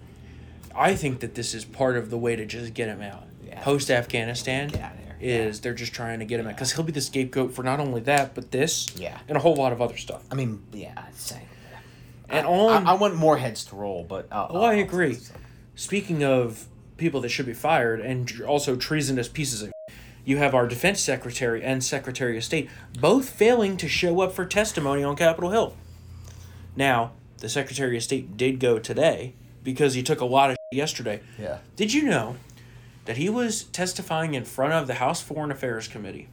[0.75, 3.23] I think that this is part of the way to just get him out.
[3.45, 3.61] Yeah.
[3.63, 7.01] Post Afghanistan Get outta they're just trying to get him out because he'll be the
[7.01, 9.17] scapegoat for not only that but this Yeah.
[9.27, 10.23] and a whole lot of other stuff.
[10.31, 11.41] I mean, yeah, I'd say.
[12.29, 14.27] And I, on I, I want more heads to roll, but.
[14.31, 15.17] I'll, Oh, I I'll- agree.
[15.75, 16.65] Speaking of
[16.97, 19.71] people that should be fired and also treasonous pieces of
[20.25, 24.45] you have our defense secretary and secretary of state both failing to show up for
[24.45, 25.73] testimony on Capitol Hill.
[26.77, 31.21] Now, the secretary of state did go today because he took a lot of yesterday.
[31.37, 31.57] Yeah.
[31.75, 32.37] Did you know
[33.05, 36.27] that he was testifying in front of the House Foreign Affairs Committee,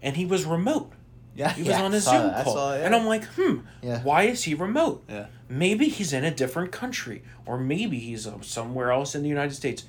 [0.00, 0.92] and he was remote.
[1.34, 1.52] Yeah.
[1.52, 2.44] He was yeah, on a Zoom that.
[2.44, 2.86] Call, saw yeah.
[2.86, 4.02] and I'm like, hmm, Yeah.
[4.02, 5.02] why is he remote?
[5.08, 5.26] Yeah.
[5.48, 9.54] Maybe he's in a different country, or maybe he's uh, somewhere else in the United
[9.54, 9.84] States.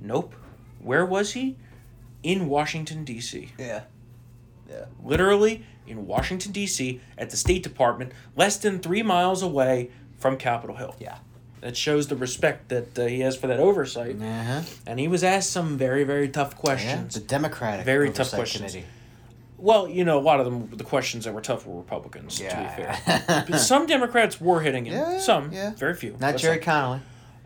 [0.00, 0.34] Nope.
[0.80, 1.56] Where was he?
[2.22, 3.52] In Washington D.C.
[3.58, 3.82] Yeah.
[4.68, 4.84] Yeah.
[5.02, 7.00] Literally in Washington D.C.
[7.16, 10.94] at the State Department, less than three miles away from Capitol Hill.
[10.98, 11.18] Yeah.
[11.60, 14.20] That shows the respect that uh, he has for that oversight.
[14.20, 14.60] Uh-huh.
[14.86, 17.16] And he was asked some very, very tough questions.
[17.16, 17.20] Yeah.
[17.20, 18.72] The Democratic Very tough questions.
[18.72, 18.88] Committee.
[19.56, 22.42] Well, you know, a lot of them, the questions that were tough were Republicans, to
[22.42, 22.94] be Yeah.
[22.94, 23.44] fair.
[23.48, 24.92] But some Democrats were hitting him.
[24.94, 25.50] Yeah, some.
[25.52, 25.74] yeah.
[25.74, 26.16] Very few.
[26.20, 26.62] Not Gerry some.
[26.62, 27.00] Connolly.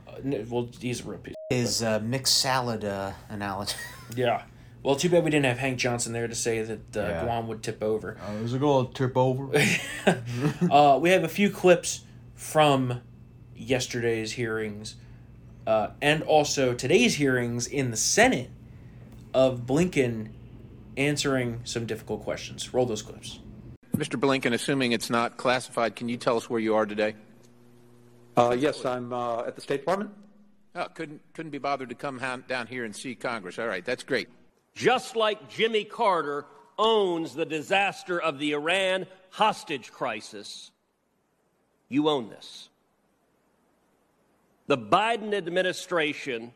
[0.06, 1.35] Uh, well, he's a real piece.
[1.48, 3.76] His uh, mixed salad uh, analogy.
[4.14, 4.42] Yeah.
[4.83, 7.25] Well, too bad we didn't have Hank Johnson there to say that uh, Yeah.
[7.25, 8.16] Guam would tip over.
[8.27, 9.51] Oh, is it going to trip over?
[10.71, 12.01] uh, we have a few clips
[12.35, 13.01] from
[13.55, 14.97] yesterday's hearings
[15.66, 18.51] uh, and also today's hearings in the Senate
[19.33, 20.31] of Blinken
[20.97, 22.75] answering some difficult questions.
[22.75, 23.38] Roll those clips.
[23.97, 24.18] Mr.
[24.18, 27.14] Blinken, assuming it's not classified, can you tell us where you are today?
[28.37, 30.11] Uh, yes, I'm uh, at the State Department.
[30.75, 32.18] Oh, couldn't couldn't be bothered to come
[32.49, 33.59] down here and see Congress.
[33.59, 34.29] All right, that's great.
[34.74, 36.46] Just like Jimmy Carter
[36.78, 40.70] owns the disaster of the Iran hostage crisis,
[41.88, 42.68] you own this.
[44.66, 46.52] The Biden administration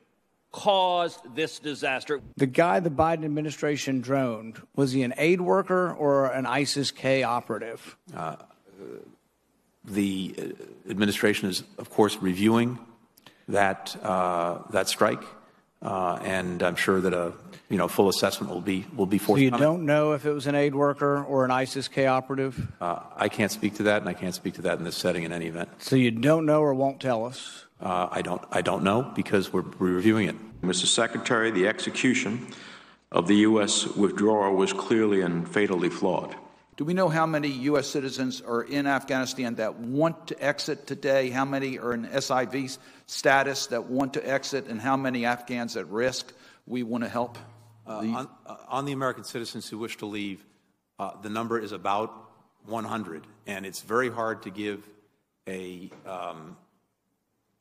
[0.52, 2.20] caused this disaster.
[2.36, 7.22] The guy the Biden administration droned, was he an aid worker or an ISIS K
[7.22, 7.96] operative?
[9.84, 12.78] The uh, administration is, of course, reviewing
[13.48, 15.26] that uh, that strike, uh,
[15.86, 17.32] and I'm sure that a
[17.68, 19.50] you know full assessment will be will be forthcoming.
[19.50, 22.72] So you don't know if it was an aid worker or an ISIS K operative?
[22.80, 25.24] Uh, I can't speak to that, and I can't speak to that in this setting
[25.24, 25.68] in any event.
[25.78, 27.66] So you don't know or won't tell us?
[27.80, 30.36] Uh, I don't I don't know because we're, we're reviewing it.
[30.62, 30.86] Mr.
[30.86, 32.48] Secretary, the execution
[33.12, 33.86] of the U.S.
[33.86, 36.34] withdrawal was clearly and fatally flawed.
[36.76, 37.86] Do we know how many U.S.
[37.86, 41.30] citizens are in Afghanistan that want to exit today?
[41.30, 44.66] How many are in SIV status that want to exit?
[44.66, 46.34] And how many Afghans at risk
[46.66, 47.38] we want to help?
[47.86, 50.44] Uh, on, uh, on the American citizens who wish to leave,
[50.98, 52.12] uh, the number is about
[52.66, 54.86] 100, and it's very hard to give
[55.48, 56.58] a um,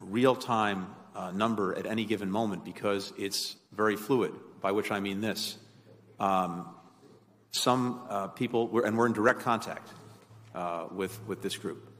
[0.01, 4.33] real-time uh, number at any given moment because it's very fluid.
[4.59, 5.57] By which I mean this:
[6.19, 6.74] um,
[7.55, 9.87] some uh, people, we're, and we're in direct contact
[10.53, 11.91] uh, with with this group.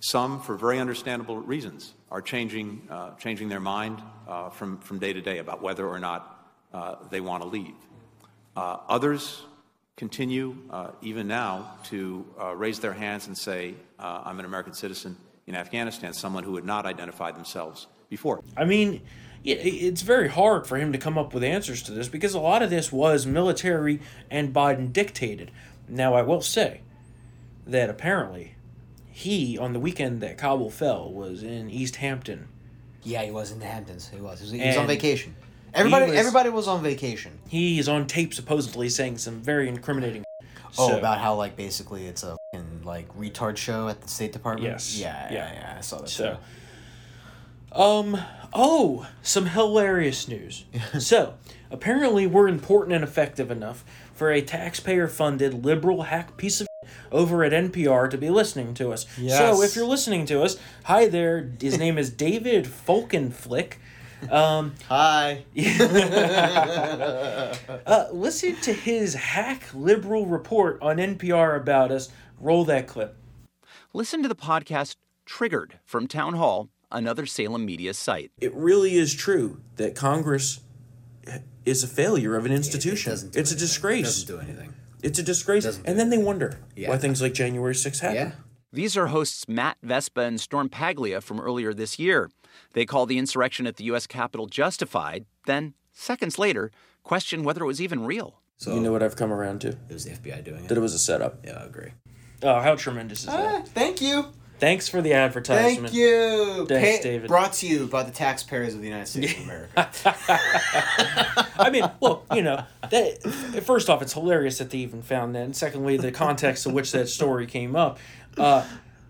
[0.00, 5.12] Some, for very understandable reasons, are changing uh, changing their mind uh, from from day
[5.12, 7.74] to day about whether or not uh, they want to leave.
[8.56, 9.42] Uh, others
[9.96, 10.56] continue,
[11.02, 16.44] even now, to raise their hands and say, "I'm an American citizen in Afghanistan." Someone
[16.44, 18.42] who had not identified themselves before.
[18.56, 19.00] I mean,
[19.44, 22.62] it's very hard for him to come up with answers to this because a lot
[22.62, 24.00] of this was military
[24.30, 25.50] and Biden dictated.
[25.88, 26.80] Now, I will say
[27.66, 28.54] that apparently
[29.10, 32.48] he, on the weekend that Kabul fell, was in East Hampton.
[33.02, 34.08] Yeah, he was in the Hamptons.
[34.08, 34.38] He was.
[34.40, 35.34] He was, he was on vacation.
[35.74, 37.38] Everybody, was- everybody was on vacation.
[37.48, 40.24] He is on tape supposedly saying some very incriminating.
[40.78, 42.36] Oh, So- about how like basically it's a
[42.84, 44.70] like retard show at the State Department.
[44.70, 44.96] Yes.
[44.98, 45.52] Yeah, yeah, Yeah.
[45.54, 45.74] yeah.
[45.78, 46.08] I saw that.
[46.08, 46.38] So, too.
[47.72, 48.18] Um,
[48.52, 50.64] oh, some hilarious news.
[50.98, 51.34] so,
[51.70, 56.66] apparently, we're important and effective enough for a taxpayer-funded liberal hack piece of
[57.10, 59.06] over at NPR to be listening to us.
[59.18, 59.38] Yes.
[59.38, 61.50] So, if you're listening to us, hi there.
[61.60, 63.74] His name is David Folkenflik.
[64.30, 65.44] Um, Hi.
[67.86, 72.10] uh, listen to his hack liberal report on NPR about us.
[72.38, 73.16] Roll that clip.
[73.92, 78.30] Listen to the podcast Triggered from Town Hall, another Salem media site.
[78.40, 80.60] it really is true that Congress
[81.64, 83.10] is a failure of an institution.
[83.12, 83.66] doesn't do it's a anything.
[83.66, 84.04] disgrace.
[84.24, 84.74] Doesn't do anything.
[85.02, 85.64] It's a disgrace.
[85.64, 86.88] Doesn't And then they wonder Yeah.
[86.90, 88.16] why things like January 6th happen.
[88.16, 88.32] Yeah.
[88.72, 92.30] These are hosts Matt Vespa and Storm Paglia from earlier this year.
[92.72, 94.06] They call the insurrection at the U.S.
[94.06, 96.70] Capitol justified, then, seconds later,
[97.02, 98.40] question whether it was even real.
[98.56, 99.68] So You know what I've come around to?
[99.68, 100.68] it was the FBI doing it.
[100.68, 101.44] That it was a setup.
[101.44, 101.92] yeah, I agree.
[102.42, 103.54] Oh, how tremendous is that?
[103.54, 104.26] Ah, thank you.
[104.62, 105.88] Thanks for the advertisement.
[105.88, 106.66] Thank you.
[106.68, 107.26] Thanks, David.
[107.26, 109.90] Brought to you by the taxpayers of the United States of America.
[111.58, 113.24] I mean, well, you know, that
[113.64, 116.92] first off, it's hilarious that they even found that, and secondly, the context in which
[116.92, 117.98] that story came up.
[118.38, 118.64] Uh,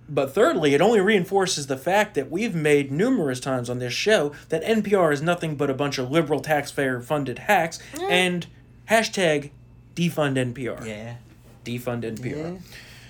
[0.08, 4.32] but thirdly, it only reinforces the fact that we've made numerous times on this show
[4.48, 8.46] that NPR is nothing but a bunch of liberal taxpayer-funded hacks, and
[8.88, 9.50] hashtag
[9.94, 10.86] defund NPR.
[10.86, 11.16] yeah.
[11.62, 12.62] defund NPR.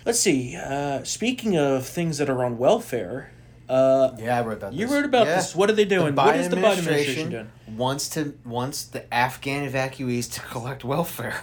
[0.04, 0.56] Let's see.
[0.56, 3.30] Uh, speaking of things that are on welfare,
[3.68, 4.94] Uh, Yeah, I wrote about You this.
[4.94, 5.36] wrote about Yeah.
[5.36, 5.54] this.
[5.54, 6.14] What are they doing?
[6.14, 7.50] The What is the Biden administration doing?
[7.74, 11.36] Wants to wants the Afghan evacuees to collect welfare.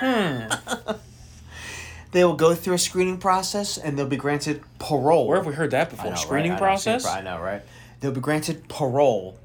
[0.00, 0.44] Hmm.
[2.12, 5.26] they will go through a screening process and they'll be granted parole.
[5.26, 6.10] Where have we heard that before?
[6.10, 6.56] know, Screening right?
[6.62, 7.04] I process?
[7.04, 7.60] I know, right?
[8.00, 9.36] They'll be granted parole,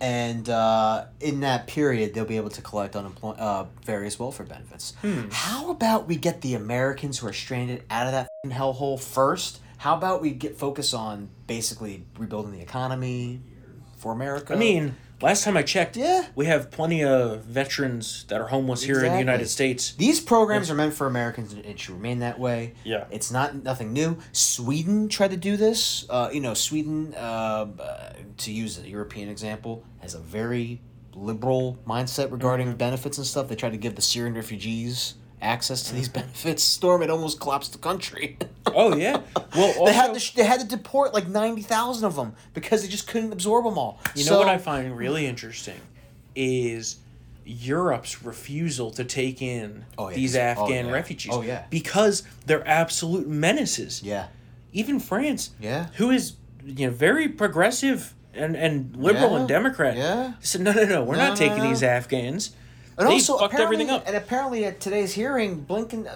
[0.00, 4.94] and uh, in that period, they'll be able to collect unemploy- uh, various welfare benefits.
[5.02, 5.28] Hmm.
[5.30, 9.60] How about we get the Americans who are stranded out of that f***ing hellhole first?
[9.78, 13.40] How about we get focus on basically rebuilding the economy
[13.96, 14.54] for America?
[14.54, 16.26] I mean, last time I checked, Yeah.
[16.34, 19.92] we have plenty of veterans that are homeless here in the United States.
[19.92, 22.74] These programs are meant for Americans, and it should remain that way.
[22.84, 23.04] Yeah.
[23.10, 24.18] it's not nothing new.
[24.32, 26.06] Sweden tried to do this.
[26.08, 30.80] Uh, you know, Sweden, uh, uh, to use a European example, has a very
[31.14, 32.76] liberal mindset regarding Mm-hmm.
[32.76, 33.48] benefits and stuff.
[33.48, 36.62] They tried to give the Syrian refugees access to these benefits.
[36.62, 38.36] Storm, it almost collapsed the country.
[38.72, 39.22] Oh yeah.
[39.56, 42.82] Well, also, they had to they had to deport like ninety thousand of them because
[42.82, 43.98] they just couldn't absorb them all.
[44.14, 45.80] You know what I find really interesting
[46.36, 46.98] is
[47.44, 50.92] Europe's refusal to take in Oh, yeah, these oh, Afghan yeah.
[50.92, 51.32] refugees.
[51.34, 51.64] Oh, yeah.
[51.70, 54.02] Because they're absolute menaces.
[54.04, 54.28] Yeah.
[54.72, 55.86] Even France, Yeah.
[55.96, 59.38] who is you know very progressive and, and liberal Yeah.
[59.38, 60.34] and Democrat, Yeah.
[60.40, 61.68] said no no no we're No, not no, taking no.
[61.70, 62.50] these Afghans.
[63.00, 64.06] And they also, fucked apparently, everything up.
[64.06, 66.14] And apparently, at today's hearing, Blinken, uh,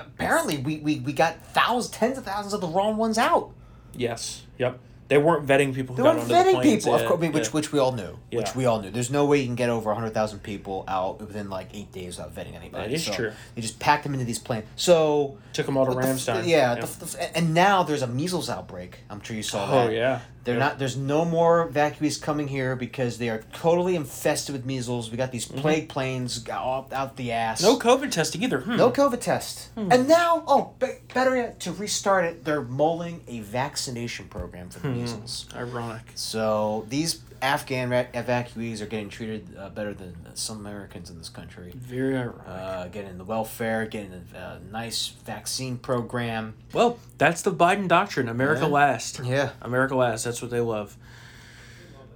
[0.00, 3.52] apparently, we, we, we got thousands, tens of thousands of the wrong ones out.
[3.94, 4.42] Yes.
[4.58, 4.80] Yep.
[5.08, 6.84] They weren't vetting people who They weren't the vetting planes.
[6.84, 7.50] people, of course, which yeah.
[7.52, 8.18] which we all knew.
[8.32, 8.40] Yeah.
[8.40, 8.90] Which we all knew.
[8.90, 12.18] There's no way you can get over hundred thousand people out within like eight days
[12.18, 12.88] without vetting anybody.
[12.88, 13.32] That is So true.
[13.54, 14.64] They just packed them into these planes.
[14.74, 16.48] So took them all to but the Ramstein.
[16.48, 16.80] yeah, Yeah.
[16.80, 18.98] The, the, and now there's a measles outbreak.
[19.08, 19.84] I'm sure you saw that.
[19.84, 19.94] Oh, that.
[19.94, 20.20] yeah.
[20.46, 20.78] They're not.
[20.78, 25.10] There's no more evacuees coming here because they are totally infested with measles.
[25.10, 27.60] We got these plague planes out, out the ass.
[27.62, 27.72] Mm-hmm.
[27.72, 28.60] No COVID testing either.
[28.60, 28.76] Hmm.
[28.76, 29.68] No COVID test.
[29.76, 34.78] And now, oh, be- better yet, to restart it, they're mulling a vaccination program for
[34.78, 35.00] the Hmm.
[35.00, 35.46] measles.
[35.54, 36.02] Ironic.
[36.14, 41.28] So these Afghan ra- evacuees are getting treated uh, better than some Americans in this
[41.28, 41.72] country.
[41.76, 42.40] Very ironic.
[42.44, 46.54] Uh, getting the welfare, getting a uh, nice vaccine program.
[46.72, 48.28] Well, that's the Biden doctrine.
[48.28, 48.66] America Yeah.
[48.68, 49.20] last.
[49.24, 49.50] Yeah.
[49.62, 50.24] America last.
[50.24, 50.96] That's what they love.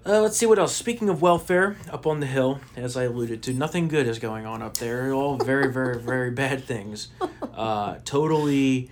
[0.05, 0.75] Uh, let's see what else.
[0.75, 4.47] Speaking of welfare, up on the hill, as I alluded to, nothing good is going
[4.47, 5.13] on up there.
[5.13, 7.09] All very, very, very bad things.
[7.55, 8.91] Uh, totally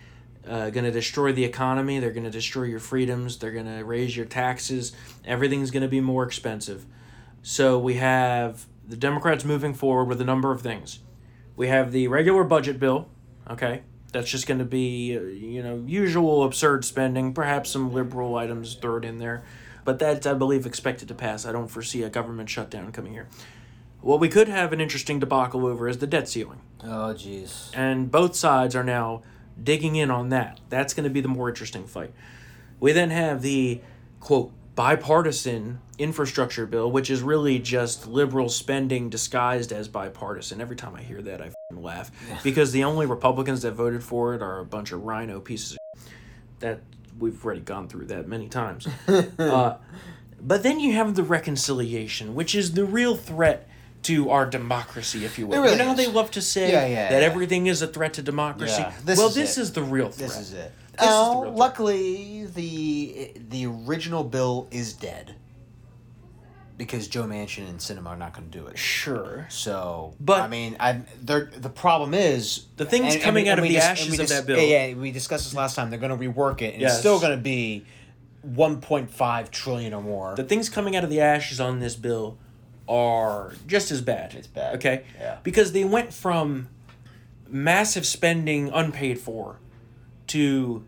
[0.49, 1.99] uh, going to destroy the economy.
[1.99, 3.39] They're going to destroy your freedoms.
[3.39, 4.93] They're going to raise your taxes.
[5.25, 6.87] Everything's going to be more expensive.
[7.43, 11.01] So we have the Democrats moving forward with a number of things.
[11.57, 13.09] We have the regular budget bill,
[13.51, 13.83] okay?
[14.13, 18.75] That's just going to be, uh, you know, usual absurd spending, perhaps some liberal items
[18.75, 19.45] thrown in there.
[19.85, 21.45] But that's, I believe, expected to pass.
[21.45, 23.29] I don't foresee a government shutdown coming here.
[24.01, 26.61] What we could have an interesting debacle over is the debt ceiling.
[26.83, 27.71] Oh, jeez.
[27.75, 29.23] And both sides are now
[29.62, 30.61] digging in on that.
[30.68, 32.12] That's going to be the more interesting fight.
[32.81, 33.81] We then have the,
[34.21, 40.61] quote, bipartisan infrastructure bill, which is really just liberal spending disguised as bipartisan.
[40.61, 42.12] Every time I hear that, I laugh.
[42.44, 45.79] Because the only Republicans that voted for it are a bunch of RINO pieces of
[46.61, 46.81] that
[47.18, 48.87] we've already gone through that many times.
[49.38, 49.77] uh,
[50.40, 53.68] but then you have the reconciliation, which is the real threat
[54.05, 55.61] to our democracy, if you will.
[55.61, 55.97] Really you know how is.
[55.99, 57.27] they love to say Yeah, yeah, that yeah.
[57.27, 58.85] everything is a threat to democracy?
[59.05, 59.61] This well, is this it.
[59.63, 60.29] is the real threat.
[60.31, 60.73] This is it.
[60.93, 61.59] This is the oh, real threat.
[61.59, 65.35] luckily the the original bill is dead
[66.77, 68.79] because Joe Manchin and Sinema are not going to do it.
[68.79, 69.47] Sure.
[69.51, 73.71] So, But- I mean, I the problem is The things coming we- out of the
[73.75, 74.59] dis- ashes and we of that bill.
[74.61, 75.91] Yeah, yeah, we discussed this last time.
[75.91, 76.93] They're going to rework it, and Yes.
[76.93, 77.85] it's still going to be
[78.43, 80.35] one point five trillion or more.
[80.37, 82.39] The things coming out of the ashes on this bill
[82.88, 84.35] are just as bad.
[84.35, 84.77] It's bad.
[84.77, 85.05] Okay?
[85.18, 85.38] Yeah.
[85.42, 86.68] Because they went from
[87.48, 89.59] massive spending unpaid for
[90.29, 90.85] to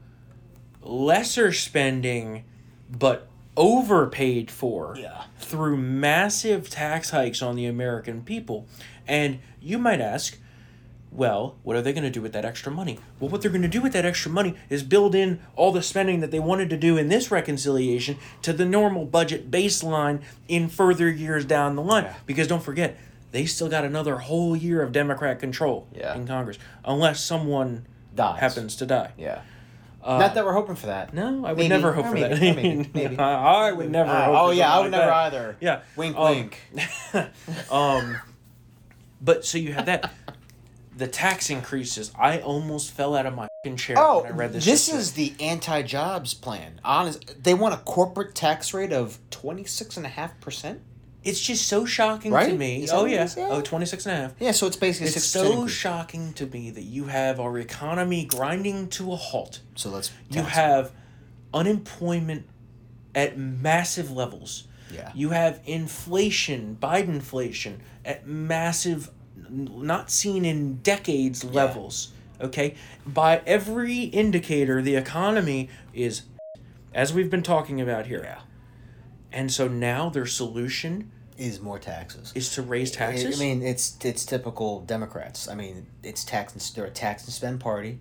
[0.82, 2.44] lesser spending
[2.90, 5.22] but overpaid for Yeah.
[5.38, 8.66] through massive tax hikes on the American people.
[9.06, 10.38] And you might ask,
[11.12, 12.98] well, what are they going to do with that extra money?
[13.18, 15.82] Well, what they're going to do with that extra money is build in all the
[15.82, 20.68] spending that they wanted to do in this reconciliation to the normal budget baseline in
[20.68, 22.04] further years down the line.
[22.04, 22.14] Yeah.
[22.26, 22.96] Because don't forget,
[23.32, 26.14] they still got another whole year of Democrat control Yeah.
[26.14, 28.38] in Congress, unless someone Dies.
[28.40, 29.12] happens to die.
[29.18, 29.42] yeah.
[30.06, 31.08] not that we're hoping for that.
[31.08, 31.68] Uh, No, I would Maybe.
[31.68, 32.34] never hope Or for maybe.
[32.34, 32.40] that.
[32.56, 32.90] Maybe.
[32.94, 33.18] Maybe.
[33.18, 34.10] I would never.
[34.10, 35.14] Uh, hope oh yeah, I would like never that.
[35.34, 35.56] either.
[35.60, 35.80] Yeah.
[35.96, 36.58] Wink, Um, wink.
[37.70, 38.16] Um,
[39.20, 40.10] but so you have that.
[41.00, 42.12] The tax increases.
[42.18, 44.66] I almost fell out of my chair Oh, when I read this.
[44.66, 44.98] this yesterday.
[44.98, 46.78] is the anti-jobs plan.
[46.84, 50.82] Honest, they want a corporate tax rate of twenty six and a half percent.
[51.24, 52.86] It's just so shocking to me.
[52.92, 53.26] Oh yeah.
[53.38, 54.34] Oh, 26 and a half.
[54.38, 58.88] Yeah, so it's basically It's so shocking to me that you have our economy grinding
[58.90, 59.60] to a halt.
[59.74, 60.92] So let's You have
[61.52, 62.46] unemployment
[63.14, 64.66] at massive levels.
[64.92, 65.12] Yeah.
[65.14, 69.10] You have inflation, Biden inflation at massive,
[69.50, 72.12] not seen in decades levels.
[72.40, 72.74] Okay?
[73.06, 76.22] By every indicator, the economy is,
[76.94, 78.22] as we've been talking about here.
[78.24, 78.40] Yeah.
[79.32, 82.32] And so now their solution Is more taxes.
[82.34, 83.40] is to raise taxes.
[83.40, 85.48] I mean, it's it's typical Democrats.
[85.48, 88.00] I mean, it's tax and they're a tax and spend party.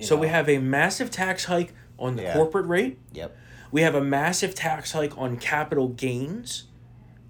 [0.00, 2.34] so we have a massive tax hike on the Yeah.
[2.34, 2.98] corporate rate.
[3.12, 3.36] Yep.
[3.70, 6.64] We have a massive tax hike on capital gains.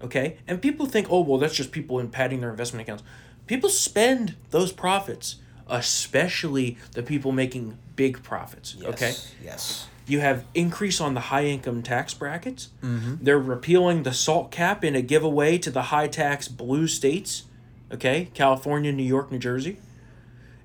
[0.03, 0.37] Okay?
[0.47, 3.03] And people think, oh, well, that's just people in padding their investment accounts.
[3.47, 8.75] People spend those profits, especially the people making big profits.
[8.77, 8.89] Yes.
[8.93, 9.13] Okay?
[9.43, 9.87] Yes.
[10.05, 12.69] You have increase on the high income tax brackets.
[12.83, 13.23] Mm-hmm.
[13.23, 17.43] They're repealing the salt cap in a giveaway to the high tax blue states.
[17.91, 18.29] Okay?
[18.33, 19.77] California, New York, New Jersey.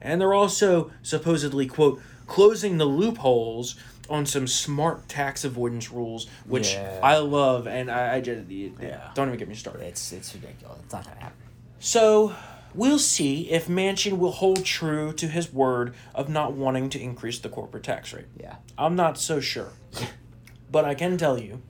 [0.01, 3.77] And they're also supposedly, quote, closing the loopholes
[4.11, 7.01] on some smart tax avoidance rules, which Yeah.
[7.03, 7.67] I love.
[7.67, 9.11] And I, I just, Yeah.
[9.15, 9.83] don't even get me started.
[9.85, 10.79] It's it's ridiculous.
[10.85, 11.37] It's not gonna happen.
[11.79, 12.35] So
[12.79, 17.41] we'll see if Manchin will hold true to his word of not wanting to increase
[17.41, 18.27] the corporate tax rate.
[18.41, 18.57] Yeah.
[18.79, 19.73] I'm not so sure.
[20.71, 21.61] but I can tell you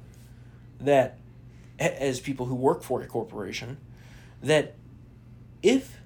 [0.78, 1.18] that,
[1.78, 3.78] as people who work for a corporation,
[4.42, 4.74] that
[5.62, 5.96] if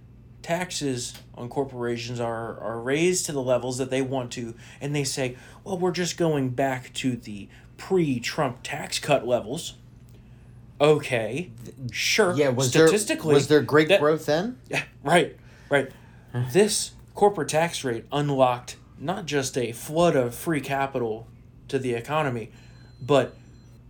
[0.41, 5.05] taxes on corporations are, are raised to the levels that they want to, and they
[5.05, 9.75] say, well, we're just going back to the pre Trump tax cut levels.
[10.81, 11.51] Okay,
[11.93, 12.35] sure.
[12.37, 12.49] Yeah.
[12.49, 14.59] Was statistically, there was there great that- growth then?
[14.69, 15.37] yeah, right,
[15.69, 15.91] right.
[16.53, 21.27] this corporate tax rate unlocked not just a flood of free capital
[21.69, 22.51] to the economy,
[23.01, 23.35] but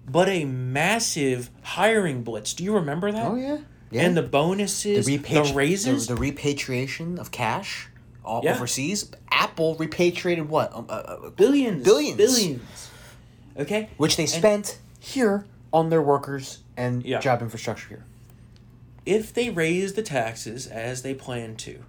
[0.08, 2.52] but a massive hiring blitz.
[2.54, 3.26] Do you remember that?
[3.26, 3.58] Oh yeah.
[3.90, 4.02] Yeah.
[4.02, 6.06] And the bonuses, the, repatri- raises.
[6.06, 7.88] the, the repatriation of cash
[8.24, 8.54] all Yeah.
[8.54, 9.10] overseas.
[9.30, 10.72] Apple repatriated what?
[10.74, 11.84] Um, uh, uh, billions.
[11.84, 12.16] billions.
[12.16, 12.90] Billions.
[13.58, 13.90] Okay?
[13.98, 17.20] which they And spent here on their workers and Yeah.
[17.20, 18.04] job infrastructure here.
[19.04, 21.82] if they raise the taxes as they plan to,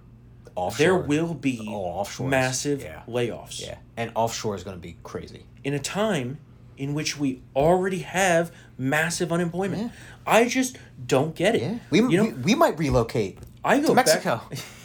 [0.56, 0.78] Offshore.
[0.78, 3.02] there will be Oh, massive Yeah.
[3.08, 3.60] layoffs.
[3.60, 5.44] Yeah, and offshore is going to be crazy.
[5.62, 6.38] in a time
[6.76, 9.82] in which we already have massive unemployment.
[9.82, 9.88] Yeah.
[10.26, 11.62] I just don't get it.
[11.62, 14.40] Yeah, we, you know, we, we might relocate I go to back- Mexico.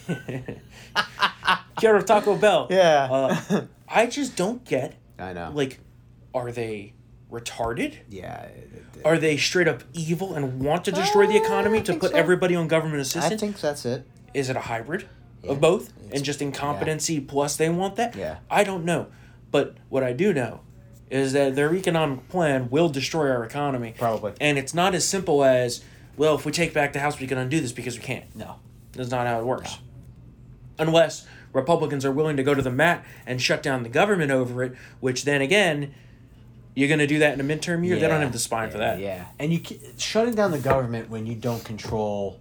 [1.77, 2.67] Quiero Taco Bell.
[2.69, 3.07] Yeah.
[3.11, 4.95] Uh, I just don't get.
[5.17, 5.51] I know.
[5.53, 5.79] Like,
[6.33, 6.93] are they
[7.31, 7.95] retarded?
[8.09, 8.47] yeah,
[9.05, 12.17] Are they straight up evil and want to destroy the economy Uh, to put so.
[12.17, 13.33] everybody on government assistance?
[13.33, 14.05] I think that's it.
[14.33, 15.07] Is it a hybrid
[15.43, 15.51] Yeah.
[15.51, 15.89] of both?
[15.89, 18.15] It's- and just incompetency plus they want that?
[18.15, 18.37] Yeah.
[18.49, 19.07] I don't know.
[19.51, 20.61] But what I do know
[21.09, 23.93] is that their economic plan will destroy our economy.
[23.97, 24.33] Probably.
[24.41, 25.81] And it's not as simple as,
[26.17, 28.25] well, if we take back the House, we can undo this because we can't.
[28.35, 28.55] No.
[28.93, 29.77] That's not how it works.
[30.77, 34.61] Unless Republicans are willing to go to the mat and shut down the government over
[34.63, 35.93] it, which then again,
[36.75, 37.97] you're going to do that in a midterm year.
[37.99, 38.99] They don't have the spine yeah, for that.
[38.99, 39.61] Yeah, and you
[39.97, 42.39] shutting down the government when you don't control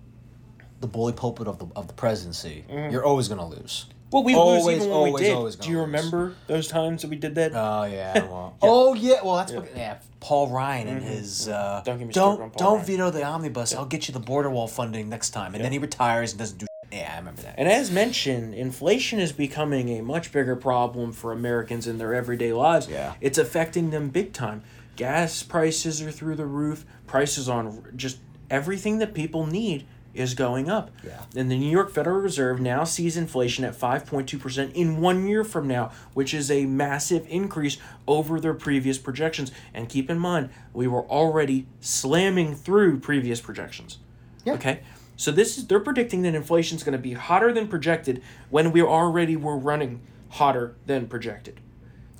[0.80, 3.86] the bully pulpit of the of the presidency, you're always going to lose.
[4.10, 5.34] Well, we Always, lose even when we did.
[5.34, 5.86] always Do you lose.
[5.86, 7.52] remember those times that we did that?
[7.54, 8.24] Oh yeah.
[8.28, 8.56] Well.
[8.62, 9.22] Oh yeah.
[9.22, 9.98] Well, that's what, yeah.
[10.20, 12.08] Paul Ryan and his uh, Mm-hmm.
[12.08, 13.74] Don't don't Paul don't veto the omnibus.
[13.74, 16.56] I'll get you the border wall funding next time, and then he retires and doesn't
[16.58, 16.67] do.
[16.92, 17.55] Yeah, I remember that.
[17.59, 22.53] And as mentioned, inflation is becoming a much bigger problem for Americans in their everyday
[22.53, 22.88] lives.
[22.88, 23.14] Yeah.
[23.20, 24.62] It's affecting them big time.
[24.96, 26.85] Gas prices are through the roof.
[27.07, 28.18] Prices on just
[28.51, 30.90] everything that people need is going up.
[31.05, 31.22] Yeah.
[31.37, 35.68] And the New York Federal Reserve now sees inflation at 5.2% in one year from
[35.68, 39.53] now, which is a massive increase over their previous projections.
[39.74, 43.98] And keep in mind, we were already slamming through previous projections.
[44.44, 44.55] Yeah.
[44.55, 44.81] Okay.
[45.18, 48.70] So this is they're predicting that inflation is going to be hotter than projected when
[48.70, 50.00] we already were running
[50.31, 51.61] hotter than projected.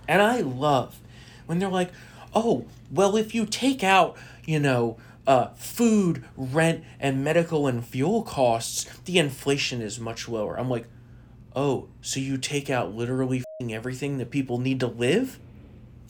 [0.09, 0.99] And I love
[1.47, 1.93] when they're like,
[2.35, 8.25] "Oh, well if you take out, you know, uh, food, rent, and medical and fuel
[8.25, 10.89] costs, the inflation is much lower." I'm like,
[11.55, 15.39] "Oh, so you take out literally f***ing everything that people need to live?"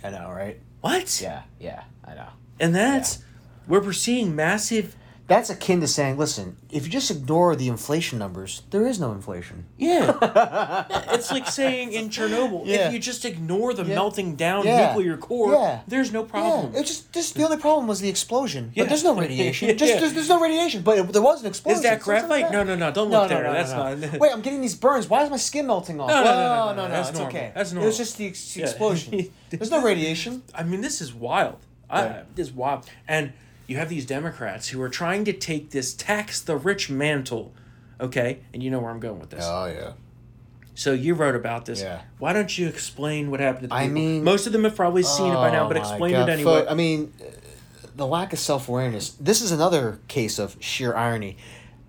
[0.03, 0.59] I know, right?
[0.81, 1.21] What?
[1.21, 2.29] Yeah, yeah, I know.
[2.59, 3.23] And that's
[3.67, 4.97] where we're seeing massive
[5.29, 9.13] That's akin to saying, listen, if you just ignore the inflation numbers, there is no
[9.13, 9.67] inflation.
[9.77, 10.17] Yeah.
[11.13, 12.87] it's like saying in Chernobyl, Yeah.
[12.89, 13.95] if you just ignore the Yeah.
[13.95, 16.73] melting down nuclear core, there's no problem.
[16.73, 18.73] Yeah, it's just, just the only problem was the explosion.
[18.75, 18.85] Yeah.
[18.85, 19.69] But there's no radiation.
[19.69, 19.75] Yeah.
[19.75, 21.77] Just there's, there's no radiation, but it, there was an explosion.
[21.77, 22.43] Is that so it's not graphite?
[22.51, 22.53] bad.
[22.53, 22.91] No, no, no.
[22.91, 23.45] Don't No, look no, there.
[23.45, 23.95] no, That's no.
[23.97, 24.19] not.
[24.21, 25.09] Wait, I'm getting these burns.
[25.11, 26.09] Why is my skin melting off?
[26.09, 27.37] No, no, no, no, no, that's it's normal.
[27.37, 27.53] okay.
[27.55, 27.89] That's It normal.
[27.89, 29.29] was just the ex- explosion.
[29.51, 30.43] There's no radiation.
[30.55, 31.59] I mean, this is wild.
[31.91, 32.87] I, this is wild.
[33.07, 33.33] And
[33.69, 37.53] you have these Democrats who are trying to take this tax the rich mantle,
[38.01, 38.41] okay?
[38.53, 39.45] And you know where I'm going with this.
[39.47, 39.93] Oh, yeah.
[40.75, 41.81] So you wrote about this.
[41.83, 42.01] Yeah.
[42.19, 43.95] Why don't you explain what happened to the I people?
[43.95, 46.33] mean- most of them have probably seen it by now, but Oh explain God, it
[46.33, 46.67] anyway.
[46.69, 47.13] I mean,
[47.95, 49.11] the lack of self awareness.
[49.11, 51.37] This is another case of sheer irony.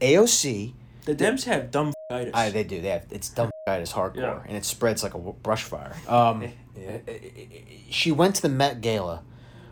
[0.01, 0.73] AOC,
[1.05, 2.33] The Dems have dumb itis.
[2.33, 2.81] I, they do.
[2.81, 4.39] They have it's dumb is hardcore, Yeah.
[4.47, 5.95] and it spreads like a brush fire.
[6.07, 6.51] Um,
[7.89, 9.21] she went to the Met Gala,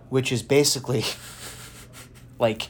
[0.09, 1.01] which is basically
[2.39, 2.69] like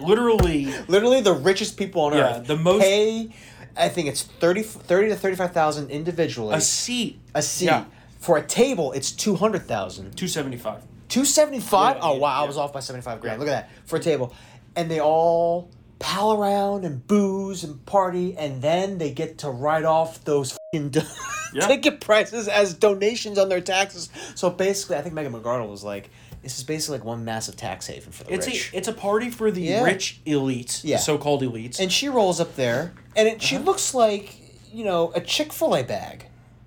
[0.00, 2.46] Literally, literally the richest people on Yeah, earth.
[2.46, 3.30] the most- pay.
[3.76, 6.54] I think it's 30, 30 to thirty five thousand individually.
[6.54, 7.18] a seat.
[7.34, 7.84] a seat Yeah.
[8.20, 8.92] for a table.
[8.92, 10.16] It's two hundred thousand.
[10.16, 10.82] Two seventy five.
[11.08, 11.96] Two seventy five.
[11.96, 13.38] Yeah, Oh yeah, wow, I was off by seventy five grand.
[13.40, 14.34] Look at that for a table,
[14.76, 19.84] and they all pal around and booze and party, and then they get to write
[19.84, 21.00] off those fing do-
[21.54, 21.66] Yeah.
[21.68, 24.08] ticket prices as donations on their taxes.
[24.34, 26.10] So basically, I think Megan McArdle was like,
[26.44, 28.92] "This is basically like one massive tax haven for the It's rich." a it's a
[28.92, 29.82] party for the Yeah.
[29.82, 30.96] rich elites, Yeah.
[30.98, 31.80] the so called elites.
[31.80, 33.40] and she rolls up there, and it, Uh-huh.
[33.46, 34.36] she looks like
[34.72, 36.26] you know a Chick Fil A bag.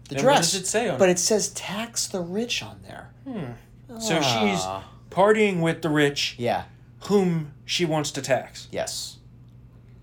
[0.09, 0.51] The And what dress.
[0.51, 1.13] does it say on But it?
[1.13, 3.09] it says "tax the rich" on there.
[3.99, 4.41] so Ah.
[4.41, 6.63] she's partying with the rich, Yeah.
[7.01, 9.17] whom she wants to tax, Yes.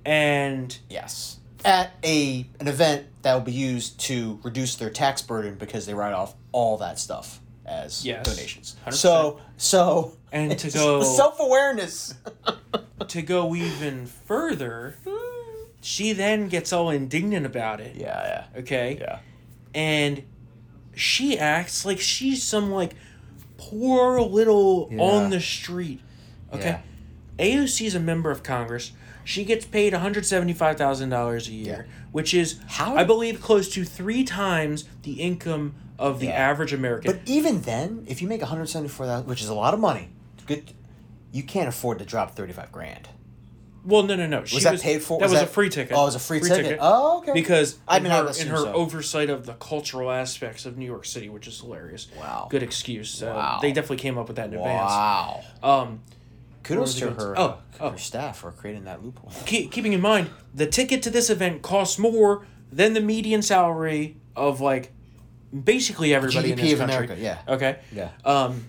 [0.05, 1.39] and Yes.
[1.65, 5.95] At a an event that will be used to reduce their tax burden because they
[5.95, 8.25] write off all that stuff as Yes.
[8.27, 8.77] donations.
[8.87, 8.95] 100%.
[8.95, 12.15] So so And to go- self awareness.
[13.09, 14.97] to go even further,
[15.81, 17.97] she then gets all indignant about it.
[17.97, 18.61] Yeah, yeah.
[18.61, 18.99] Okay.
[19.01, 19.19] yeah.
[19.75, 20.23] and
[20.97, 22.95] she acts like she's some like
[23.57, 25.01] poor little Yeah.
[25.03, 26.01] on the street.
[26.53, 26.81] Okay.
[27.39, 28.93] AOC is a member of Congress.
[29.25, 33.03] She gets paid one hundred seventy five thousand dollars a year, which is How- I
[33.05, 36.33] believe close to three times the income of the Yeah.
[36.33, 37.13] average American.
[37.13, 39.75] But even then, if you make one hundred seventy four thousand, which is a lot
[39.75, 40.09] of money,
[40.47, 40.73] good,
[41.33, 43.09] you can't afford to drop thirty five grand.
[43.87, 44.45] well, no, no, no.
[44.47, 45.95] She that paid for- That was was, that- a free ticket.
[45.95, 46.79] Oh, it was a free ticket.
[46.81, 47.33] Oh, okay.
[47.35, 48.73] Because I in mean, her, in her so.
[48.73, 52.09] oversight of the cultural aspects of New York City, which is hilarious.
[52.19, 52.47] Wow.
[52.51, 53.23] Good excuse.
[53.23, 53.59] Uh, Wow.
[53.61, 54.91] They definitely came up with that in advance.
[54.91, 55.45] Wow.
[55.63, 56.01] Um,
[56.63, 59.31] Kudos to her, to- uh, Oh, her staff for creating that loophole.
[59.45, 64.17] keep, keeping in mind the ticket to this event costs more than the median salary
[64.35, 64.93] of like
[65.63, 66.97] basically everybody in this of country.
[67.07, 67.39] America, yeah.
[67.55, 67.79] Okay.
[67.93, 68.11] Yeah.
[68.25, 68.67] Um,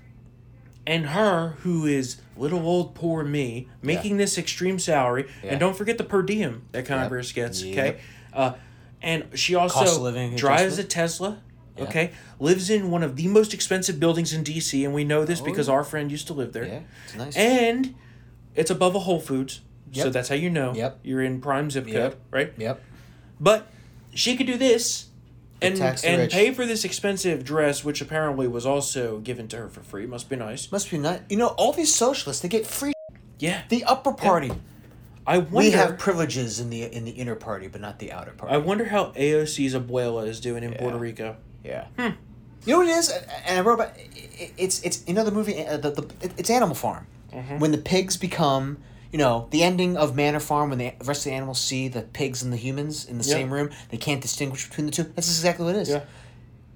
[0.88, 5.51] and her who is little old poor me making this extreme salary, Yeah.
[5.51, 7.63] and don't forget the per diem that Congress gets.
[7.63, 7.77] Yep.
[7.77, 7.99] Okay.
[8.33, 8.53] Uh,
[9.01, 10.83] and she also living drives a.
[10.83, 11.39] Tesla.
[11.77, 15.41] Okay, lives in one of the most expensive buildings in DC, and we know this
[15.41, 16.63] because our friend used to live there.
[16.63, 17.36] Oh, Yeah, it's nice.
[17.36, 17.95] And
[18.55, 19.59] it's above a Whole Foods,
[19.91, 20.03] yep.
[20.05, 20.99] so that's how you know Yep.
[21.03, 22.19] you're in prime zip code, Yep.
[22.31, 22.53] right?
[22.57, 22.81] Yep.
[23.41, 23.67] But
[24.13, 25.07] she could do this
[25.61, 26.33] and and rich.
[26.33, 30.05] pay for this expensive dress, which apparently was also given to her for free.
[30.05, 30.71] Must be nice.
[30.71, 31.21] Must be nice.
[31.29, 32.93] You know, all these socialists they get free.
[33.39, 34.51] Yeah, The upper party.
[35.27, 35.57] I wonder.
[35.57, 38.53] We have privileges in the in the inner party, but not the outer party.
[38.53, 41.35] I wonder how AOC's abuela is doing in Puerto Rico.
[41.63, 41.87] Yeah.
[41.97, 42.13] You
[42.67, 43.09] know what it is,
[43.47, 43.91] and I wrote about.
[44.57, 47.59] It's it's you know the movie uh, the, the it's Animal Farm, Mm-hmm.
[47.59, 48.77] when the pigs become
[49.16, 52.01] you know the ending of Manor Farm when the rest of the animals see the
[52.01, 53.36] pigs and the humans in the Yeah.
[53.36, 55.03] same room they can't distinguish between the two.
[55.03, 55.89] That's exactly what it is.
[55.89, 56.01] Yeah.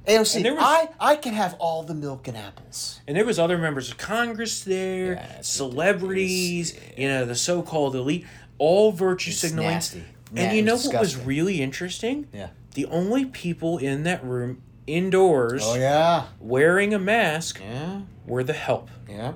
[0.08, 3.02] AOC, was- I I can have all the milk and apples.
[3.06, 8.26] And there was other members of Congress there, Yeah, celebrities, you know, the so-called elite,
[8.58, 9.72] all virtue It's signaling.
[9.72, 10.06] nasty.
[10.34, 12.28] And you know it's what was really interesting?
[12.34, 12.52] Yeah.
[12.76, 16.28] The only people in that room indoors Oh yeah.
[16.40, 18.04] wearing a mask Yeah.
[18.26, 18.90] were the help.
[19.10, 19.34] Yeah.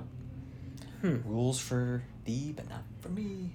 [1.02, 1.16] Hmm.
[1.26, 3.50] Rules for thee, but not for me.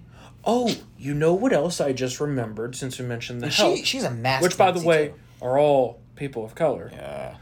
[0.45, 3.77] Oh, you know what else I just remembered since we mentioned the And help?
[3.77, 4.43] she she's a mask.
[4.43, 5.13] which, by the way, too.
[5.41, 6.91] are all people of color.
[6.93, 7.37] Yeah.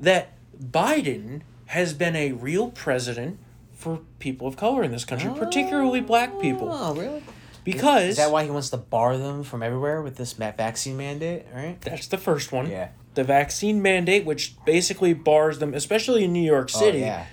[0.00, 3.38] That Biden has been a real president
[3.72, 6.68] for people of color in this country, particularly black oh, people.
[6.72, 7.22] Oh really?
[7.62, 11.46] Because Is that why he wants to bar them from everywhere with this vaccine mandate?
[11.52, 11.80] Right?
[11.80, 12.70] That's the first one.
[12.70, 12.90] Yeah.
[13.14, 17.26] The vaccine mandate, which basically bars them, especially in New York oh, City, Oh, yeah.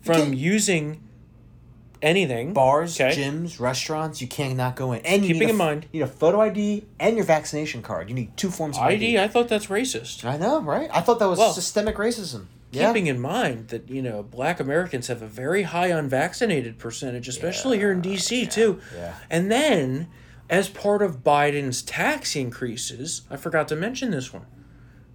[0.00, 1.03] from using
[2.02, 2.52] anything.
[2.52, 3.14] Bars, Okay.
[3.16, 5.00] gyms, restaurants, you cannot go in.
[5.06, 7.82] And you Keeping need a, in mind- you need a photo ID and your vaccination
[7.82, 8.08] card.
[8.08, 9.16] You need two forms of ID.
[9.16, 10.24] ID, I thought that's racist.
[10.24, 10.88] I know, right?
[10.92, 12.46] I thought that was Well, systemic racism.
[12.70, 12.88] Yeah.
[12.88, 17.78] Keeping in mind that, you know, black Americans have a very high unvaccinated percentage, especially
[17.78, 18.80] here in DC, too.
[18.96, 19.14] yeah.
[19.30, 20.08] And then,
[20.50, 24.46] as part of Biden's tax increases, I forgot to mention this one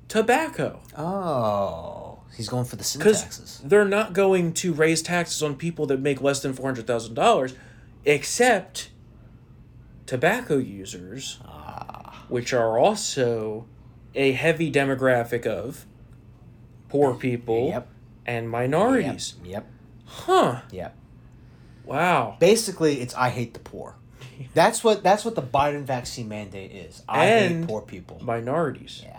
[0.07, 0.79] tobacco.
[0.97, 3.61] oh, he's going for the sin taxes.
[3.63, 7.13] they're not going to raise taxes on people that make less than four hundred thousand
[7.15, 7.53] dollars,
[8.05, 8.89] except
[10.05, 12.25] tobacco users, Ah.
[12.29, 13.65] which are also
[14.15, 15.85] a heavy demographic of
[16.89, 17.87] poor people Yep.
[18.25, 19.35] and minorities.
[19.43, 19.67] Yep.
[20.05, 20.61] Huh?
[20.71, 20.95] Yep.
[21.85, 22.37] Wow.
[22.39, 23.95] Basically, it's I hate the poor.
[24.53, 27.03] That's what that's what the Biden vaccine mandate is.
[27.07, 28.19] I And- hate poor people.
[28.21, 29.01] Minorities.
[29.05, 29.18] Yeah.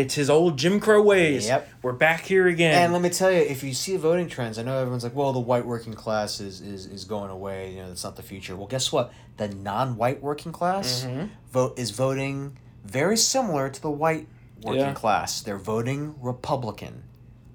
[0.00, 1.46] It's his old Jim Crow ways.
[1.46, 1.68] Yep.
[1.82, 2.82] We're back here again.
[2.82, 5.32] And let me tell you, if you see voting trends, I know everyone's like, "Well,
[5.34, 7.72] the white working class is is, is going away.
[7.72, 9.12] You know, that's not the future." Well, guess what?
[9.36, 11.26] The non-white working class Mm-hmm.
[11.52, 14.26] vote is voting very similar to the white
[14.62, 14.92] working Yeah.
[14.94, 15.42] class.
[15.42, 17.02] They're voting Republican,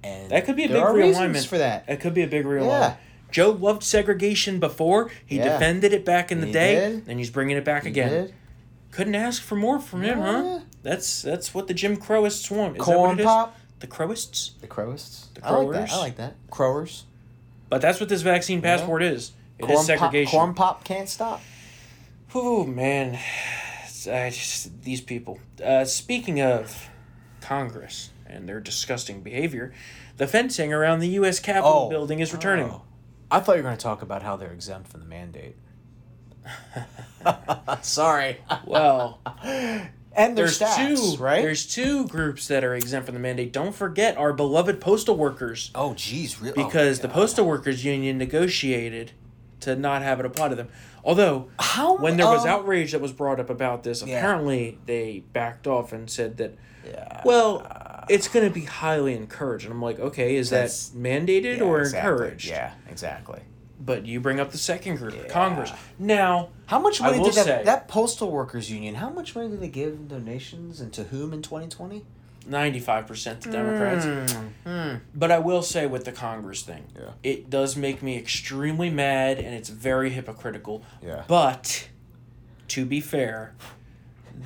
[0.04, 1.88] and that could be a big realignment for that.
[1.88, 2.68] That could be a big realignment.
[2.68, 2.96] Yeah.
[3.32, 5.10] Joe loved segregation before.
[5.26, 5.46] He Yeah.
[5.54, 7.08] defended it back in the He day, did.
[7.08, 8.10] and he's bringing it back He again.
[8.12, 8.34] did.
[8.92, 10.60] Couldn't ask for more from him, huh?
[10.86, 12.78] That's that's what the Jim Crowists want.
[12.78, 13.26] Is that Corn what it is?
[13.26, 14.52] pop, The Crowists.
[14.62, 15.34] the Crowists.
[15.34, 15.90] The I like that.
[15.90, 15.92] Crowers.
[15.92, 16.36] I like that.
[16.52, 17.02] Crowers.
[17.70, 19.32] But that's what this vaccine passport is.
[19.58, 19.86] It is Corn pop.
[19.86, 20.32] segregation.
[20.32, 21.42] Corn pop can't stop.
[22.36, 23.18] Oh man,
[24.08, 25.40] I just these people.
[25.64, 26.88] Uh, speaking of
[27.42, 29.74] Congress and their disgusting behavior,
[30.18, 31.40] the fencing around the U.S.
[31.40, 31.90] Capitol Oh.
[31.90, 32.70] building is returning.
[32.70, 32.84] Oh.
[33.32, 35.56] I thought you were going to talk about how they're exempt from the mandate.
[37.82, 38.38] Sorry.
[38.66, 39.20] Well,
[40.16, 41.42] And their there's stats, two right?
[41.42, 43.52] There's two groups that are exempt from the mandate.
[43.52, 46.54] Don't forget our beloved postal workers, oh, geez, really?
[46.64, 49.12] because the postal workers union negotiated
[49.62, 50.70] to not have it apply to them.
[51.04, 54.18] Although how when there was um, outrage that was brought up about this, Yeah.
[54.18, 56.56] apparently they backed off and said that,
[56.88, 57.22] Yeah.
[57.26, 59.66] well, it's going to be highly encouraged.
[59.66, 62.12] And I'm like, okay, is that mandated Yeah, or exactly.
[62.12, 62.48] encouraged?
[62.48, 63.42] Yeah, exactly.
[63.86, 65.72] But you bring up the second group, Congress.
[66.00, 68.96] Now, How much money did that, say- that postal workers union?
[68.96, 72.04] How much money did they give in donations and to whom in 2020?
[72.50, 74.06] 95% to Democrats.
[74.34, 74.48] Hmm.
[74.70, 74.96] Hmm.
[75.14, 77.12] But I will say with the Congress thing, Yeah.
[77.24, 80.84] it does make me extremely mad and it's very hypocritical.
[81.04, 81.24] Yeah.
[81.28, 81.88] But
[82.70, 83.54] to be fair,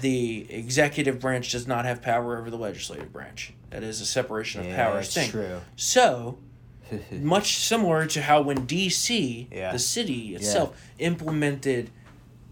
[0.02, 3.54] the executive branch does not have power over the legislative branch.
[3.70, 5.30] That is a separation of Yeah, powers thing.
[5.30, 5.60] true.
[5.76, 6.38] So,
[7.12, 9.72] much similar to how when DC, Yeah.
[9.72, 11.90] the city itself, implemented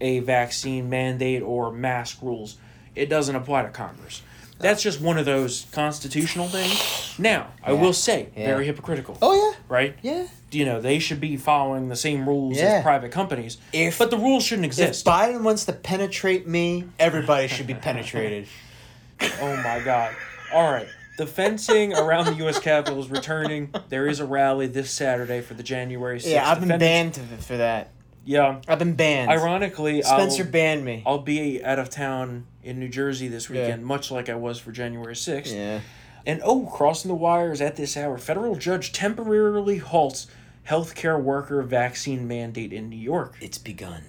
[0.00, 2.56] a vaccine mandate or mask rules,
[2.94, 4.22] it doesn't apply to Congress.
[4.60, 7.14] That's just one of those constitutional things.
[7.16, 8.46] Now, I will say, Yeah.
[8.46, 9.16] very hypocritical.
[9.22, 9.58] Oh, yeah.
[9.68, 9.96] Right?
[10.02, 10.12] yeah.
[10.22, 10.26] Yeah.
[10.50, 12.64] You know, they should be following the same rules Yeah.
[12.78, 13.58] as private companies.
[13.72, 15.04] If- but the rules shouldn't If exist.
[15.04, 18.46] Biden wants to penetrate me, everybody should be penetrated.
[19.40, 20.14] Oh my god.
[20.52, 20.86] All right.
[21.18, 22.60] The fencing around the U.S.
[22.60, 23.74] Capitol is returning.
[23.88, 26.30] There is a rally this Saturday for the January 6th.
[26.30, 27.90] yeah, I've been banned for that.
[28.24, 28.60] Yeah.
[28.68, 29.28] I've been banned.
[29.28, 31.02] Ironically, Spencer I'll, banned me.
[31.04, 33.62] I'll be out of town in New Jersey this Yeah.
[33.62, 35.52] weekend, much like I was for January 6th.
[35.52, 35.80] Yeah.
[36.24, 40.28] And oh, crossing the wires at this hour, federal judge temporarily halts
[40.68, 43.34] healthcare worker vaccine mandate in New York.
[43.40, 44.04] It's begun.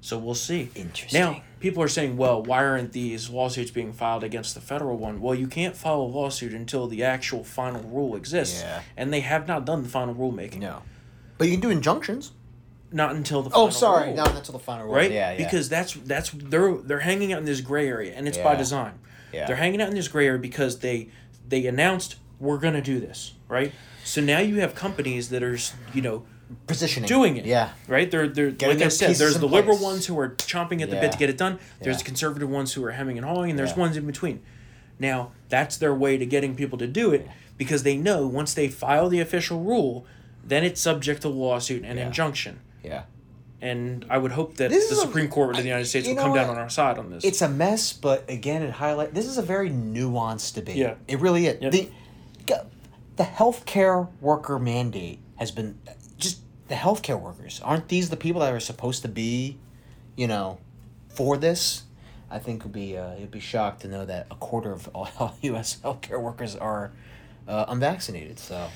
[0.00, 0.70] So we'll see.
[0.74, 1.20] Interesting.
[1.20, 5.20] Now, people are saying, well, why aren't these lawsuits being filed against the federal one?
[5.20, 8.62] Well, you can't file a lawsuit until the actual final rule exists.
[8.62, 8.82] Yeah.
[8.96, 10.60] And they have not done the final rulemaking.
[10.60, 10.82] No.
[11.36, 12.32] But you can do injunctions.
[12.92, 14.06] Not until the oh, final Oh, sorry.
[14.08, 14.16] rule.
[14.16, 14.94] Not until the final rule.
[14.96, 15.12] right?
[15.12, 15.36] Yeah, yeah.
[15.44, 18.94] Because that's that's they're they're hanging out in this gray area, and it's by design.
[19.32, 19.46] Yeah.
[19.46, 21.08] They're hanging out in this gray area because they
[21.48, 23.72] they announced we're gonna do this, right?
[24.02, 25.56] So now you have companies that are
[25.94, 26.24] you know
[26.66, 27.08] positioning.
[27.08, 27.44] doing it.
[27.46, 27.70] Yeah.
[27.88, 28.10] Right?
[28.10, 29.84] They're they're Getting like I said, there's the liberal place.
[29.84, 31.02] ones who are chomping at the Yeah.
[31.02, 31.58] bit to get it done.
[31.80, 31.98] There's Yeah.
[31.98, 33.78] the conservative ones who are hemming and hawing, and there's Yeah.
[33.80, 34.40] ones in between.
[34.98, 37.26] Now, that's their way to getting people to do it
[37.56, 40.04] because they know once they file the official rule,
[40.44, 42.60] then it's subject to lawsuit and injunction.
[42.82, 43.02] Yeah.
[43.62, 46.08] And I would hope that This the is a- Supreme Court of the United States
[46.08, 47.24] will come down on our side on this.
[47.24, 49.12] It's a mess, but again, it highlight.
[49.14, 50.76] This is a very nuanced debate.
[50.76, 50.94] Yeah.
[51.06, 51.60] it really is.
[51.62, 51.72] Yep.
[51.72, 51.88] The
[53.16, 55.76] the healthcare worker mandate has been
[56.20, 57.60] just the healthcare workers.
[57.64, 59.58] Aren't these the people that are supposed to be,
[60.16, 60.58] you know,
[61.08, 61.84] for this?
[62.30, 65.36] I think would be uh, you'd be shocked to know that a quarter of all
[65.42, 65.78] U.S.
[65.82, 66.92] healthcare workers are
[67.48, 68.38] uh, unvaccinated.
[68.38, 68.68] So.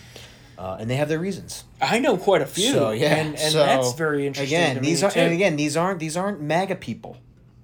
[0.57, 1.65] Uh, and they have their reasons.
[1.81, 2.71] I know quite a few.
[2.71, 4.57] So yeah, and, and so, that's very interesting.
[4.57, 5.19] Again, these are too.
[5.19, 7.17] and again these aren't these aren't MAGA people,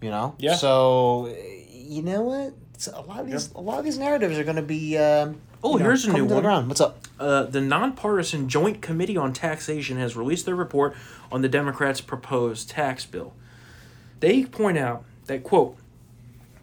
[0.02, 0.34] you know.
[0.40, 0.56] Yeah.
[0.56, 1.32] So
[1.70, 2.52] you know what?
[2.74, 4.98] It's a lot of these a lot of these narratives are going to be.
[4.98, 6.42] Um, Oh, you know, here's a new one.
[6.42, 6.68] Ground.
[6.68, 6.98] What's up?
[7.18, 10.96] Uh, the nonpartisan Joint Committee on Taxation has released their report
[11.30, 13.34] on the Democrats' proposed tax bill.
[14.20, 15.76] They point out that, quote,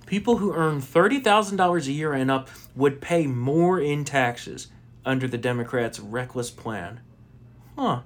[0.08, 4.68] people who earn $30,000 a year and up would pay more in taxes
[5.06, 7.02] under the Democrats' reckless plan.
[7.78, 8.02] Huh.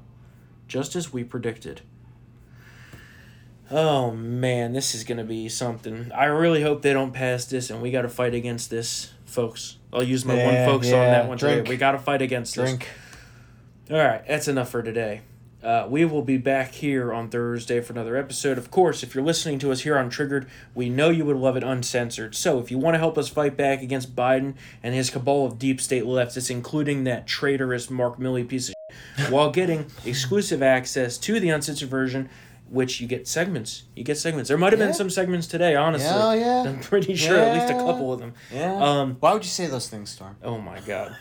[0.67, 1.81] Just as we predicted.
[3.69, 6.11] Oh man, this is gonna be something.
[6.11, 9.77] I really hope they don't pass this, and we got to fight against this, folks.
[9.93, 11.57] I'll use my Yeah, one folks on that one drink.
[11.59, 11.69] today.
[11.69, 12.69] We got to fight against this.
[12.69, 12.87] Drink.
[13.89, 15.21] All right, that's enough for today.
[15.63, 18.57] Uh, we will be back here on Thursday for another episode.
[18.57, 21.55] Of course, if you're listening to us here on Triggered, we know you would love
[21.55, 22.33] it uncensored.
[22.33, 25.59] So if you want to help us fight back against Biden and his cabal of
[25.59, 28.75] deep state leftists, including that traitorous Mark Milley piece of
[29.19, 32.27] shit, while getting exclusive access to the uncensored version,
[32.71, 33.83] which you get segments.
[33.95, 34.47] You get segments.
[34.47, 36.07] There might have been some segments today, honestly.
[36.07, 36.63] Yeah, yeah.
[36.69, 38.33] I'm pretty sure at least a couple of them.
[38.51, 38.73] Yeah.
[38.73, 40.37] Um, Why would you say those things, Storm?
[40.41, 41.15] Oh my god.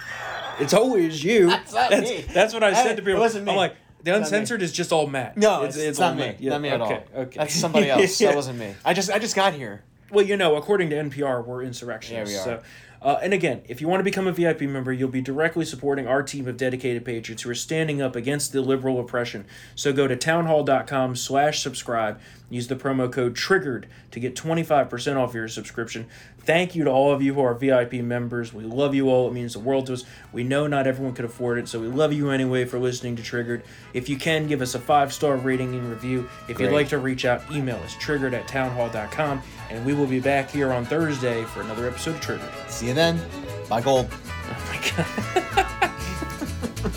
[0.61, 1.47] It's always you.
[1.51, 2.25] That's not that's, me.
[2.33, 3.17] that's what I said to people.
[3.17, 3.53] it wasn't me.
[3.53, 5.37] I'm like, the uncensored is just all Matt.
[5.37, 6.27] No, it's, it's, not me.
[6.27, 6.41] Matt.
[6.41, 7.23] Yeah, not me at okay, all.
[7.23, 7.39] Okay.
[7.39, 8.21] That's somebody else.
[8.21, 8.29] Yeah.
[8.29, 8.75] That wasn't me.
[8.85, 9.83] I just I just got here.
[10.11, 12.35] Well, you know, according to NPR, we're insurrectionists.
[12.35, 12.59] Yeah, we are.
[12.61, 12.65] So,
[13.03, 16.07] uh, and again, if you want to become a VIP member, you'll be directly supporting
[16.07, 19.47] our team of dedicated patriots who are standing up against the liberal oppression.
[19.75, 22.21] So go to townhall.com slash subscribe.
[22.51, 26.07] Use the promo code TRIGGERED to get 25% off your subscription.
[26.41, 28.53] Thank you to all of you who are VIP members.
[28.53, 29.29] We love you all.
[29.29, 30.05] It means the world to us.
[30.33, 33.23] We know not everyone could afford it, so we love you anyway for listening to
[33.23, 33.63] Triggered.
[33.95, 36.29] If you can, give us a five-star rating and review.
[36.49, 40.21] If you'd like to reach out, email us triggered at townhall.com, and we will be
[40.21, 42.51] back here on Thursday for another episode of Triggered.
[42.69, 43.21] See you then.
[43.69, 44.09] Bye, gold.
[44.13, 46.91] Oh my god.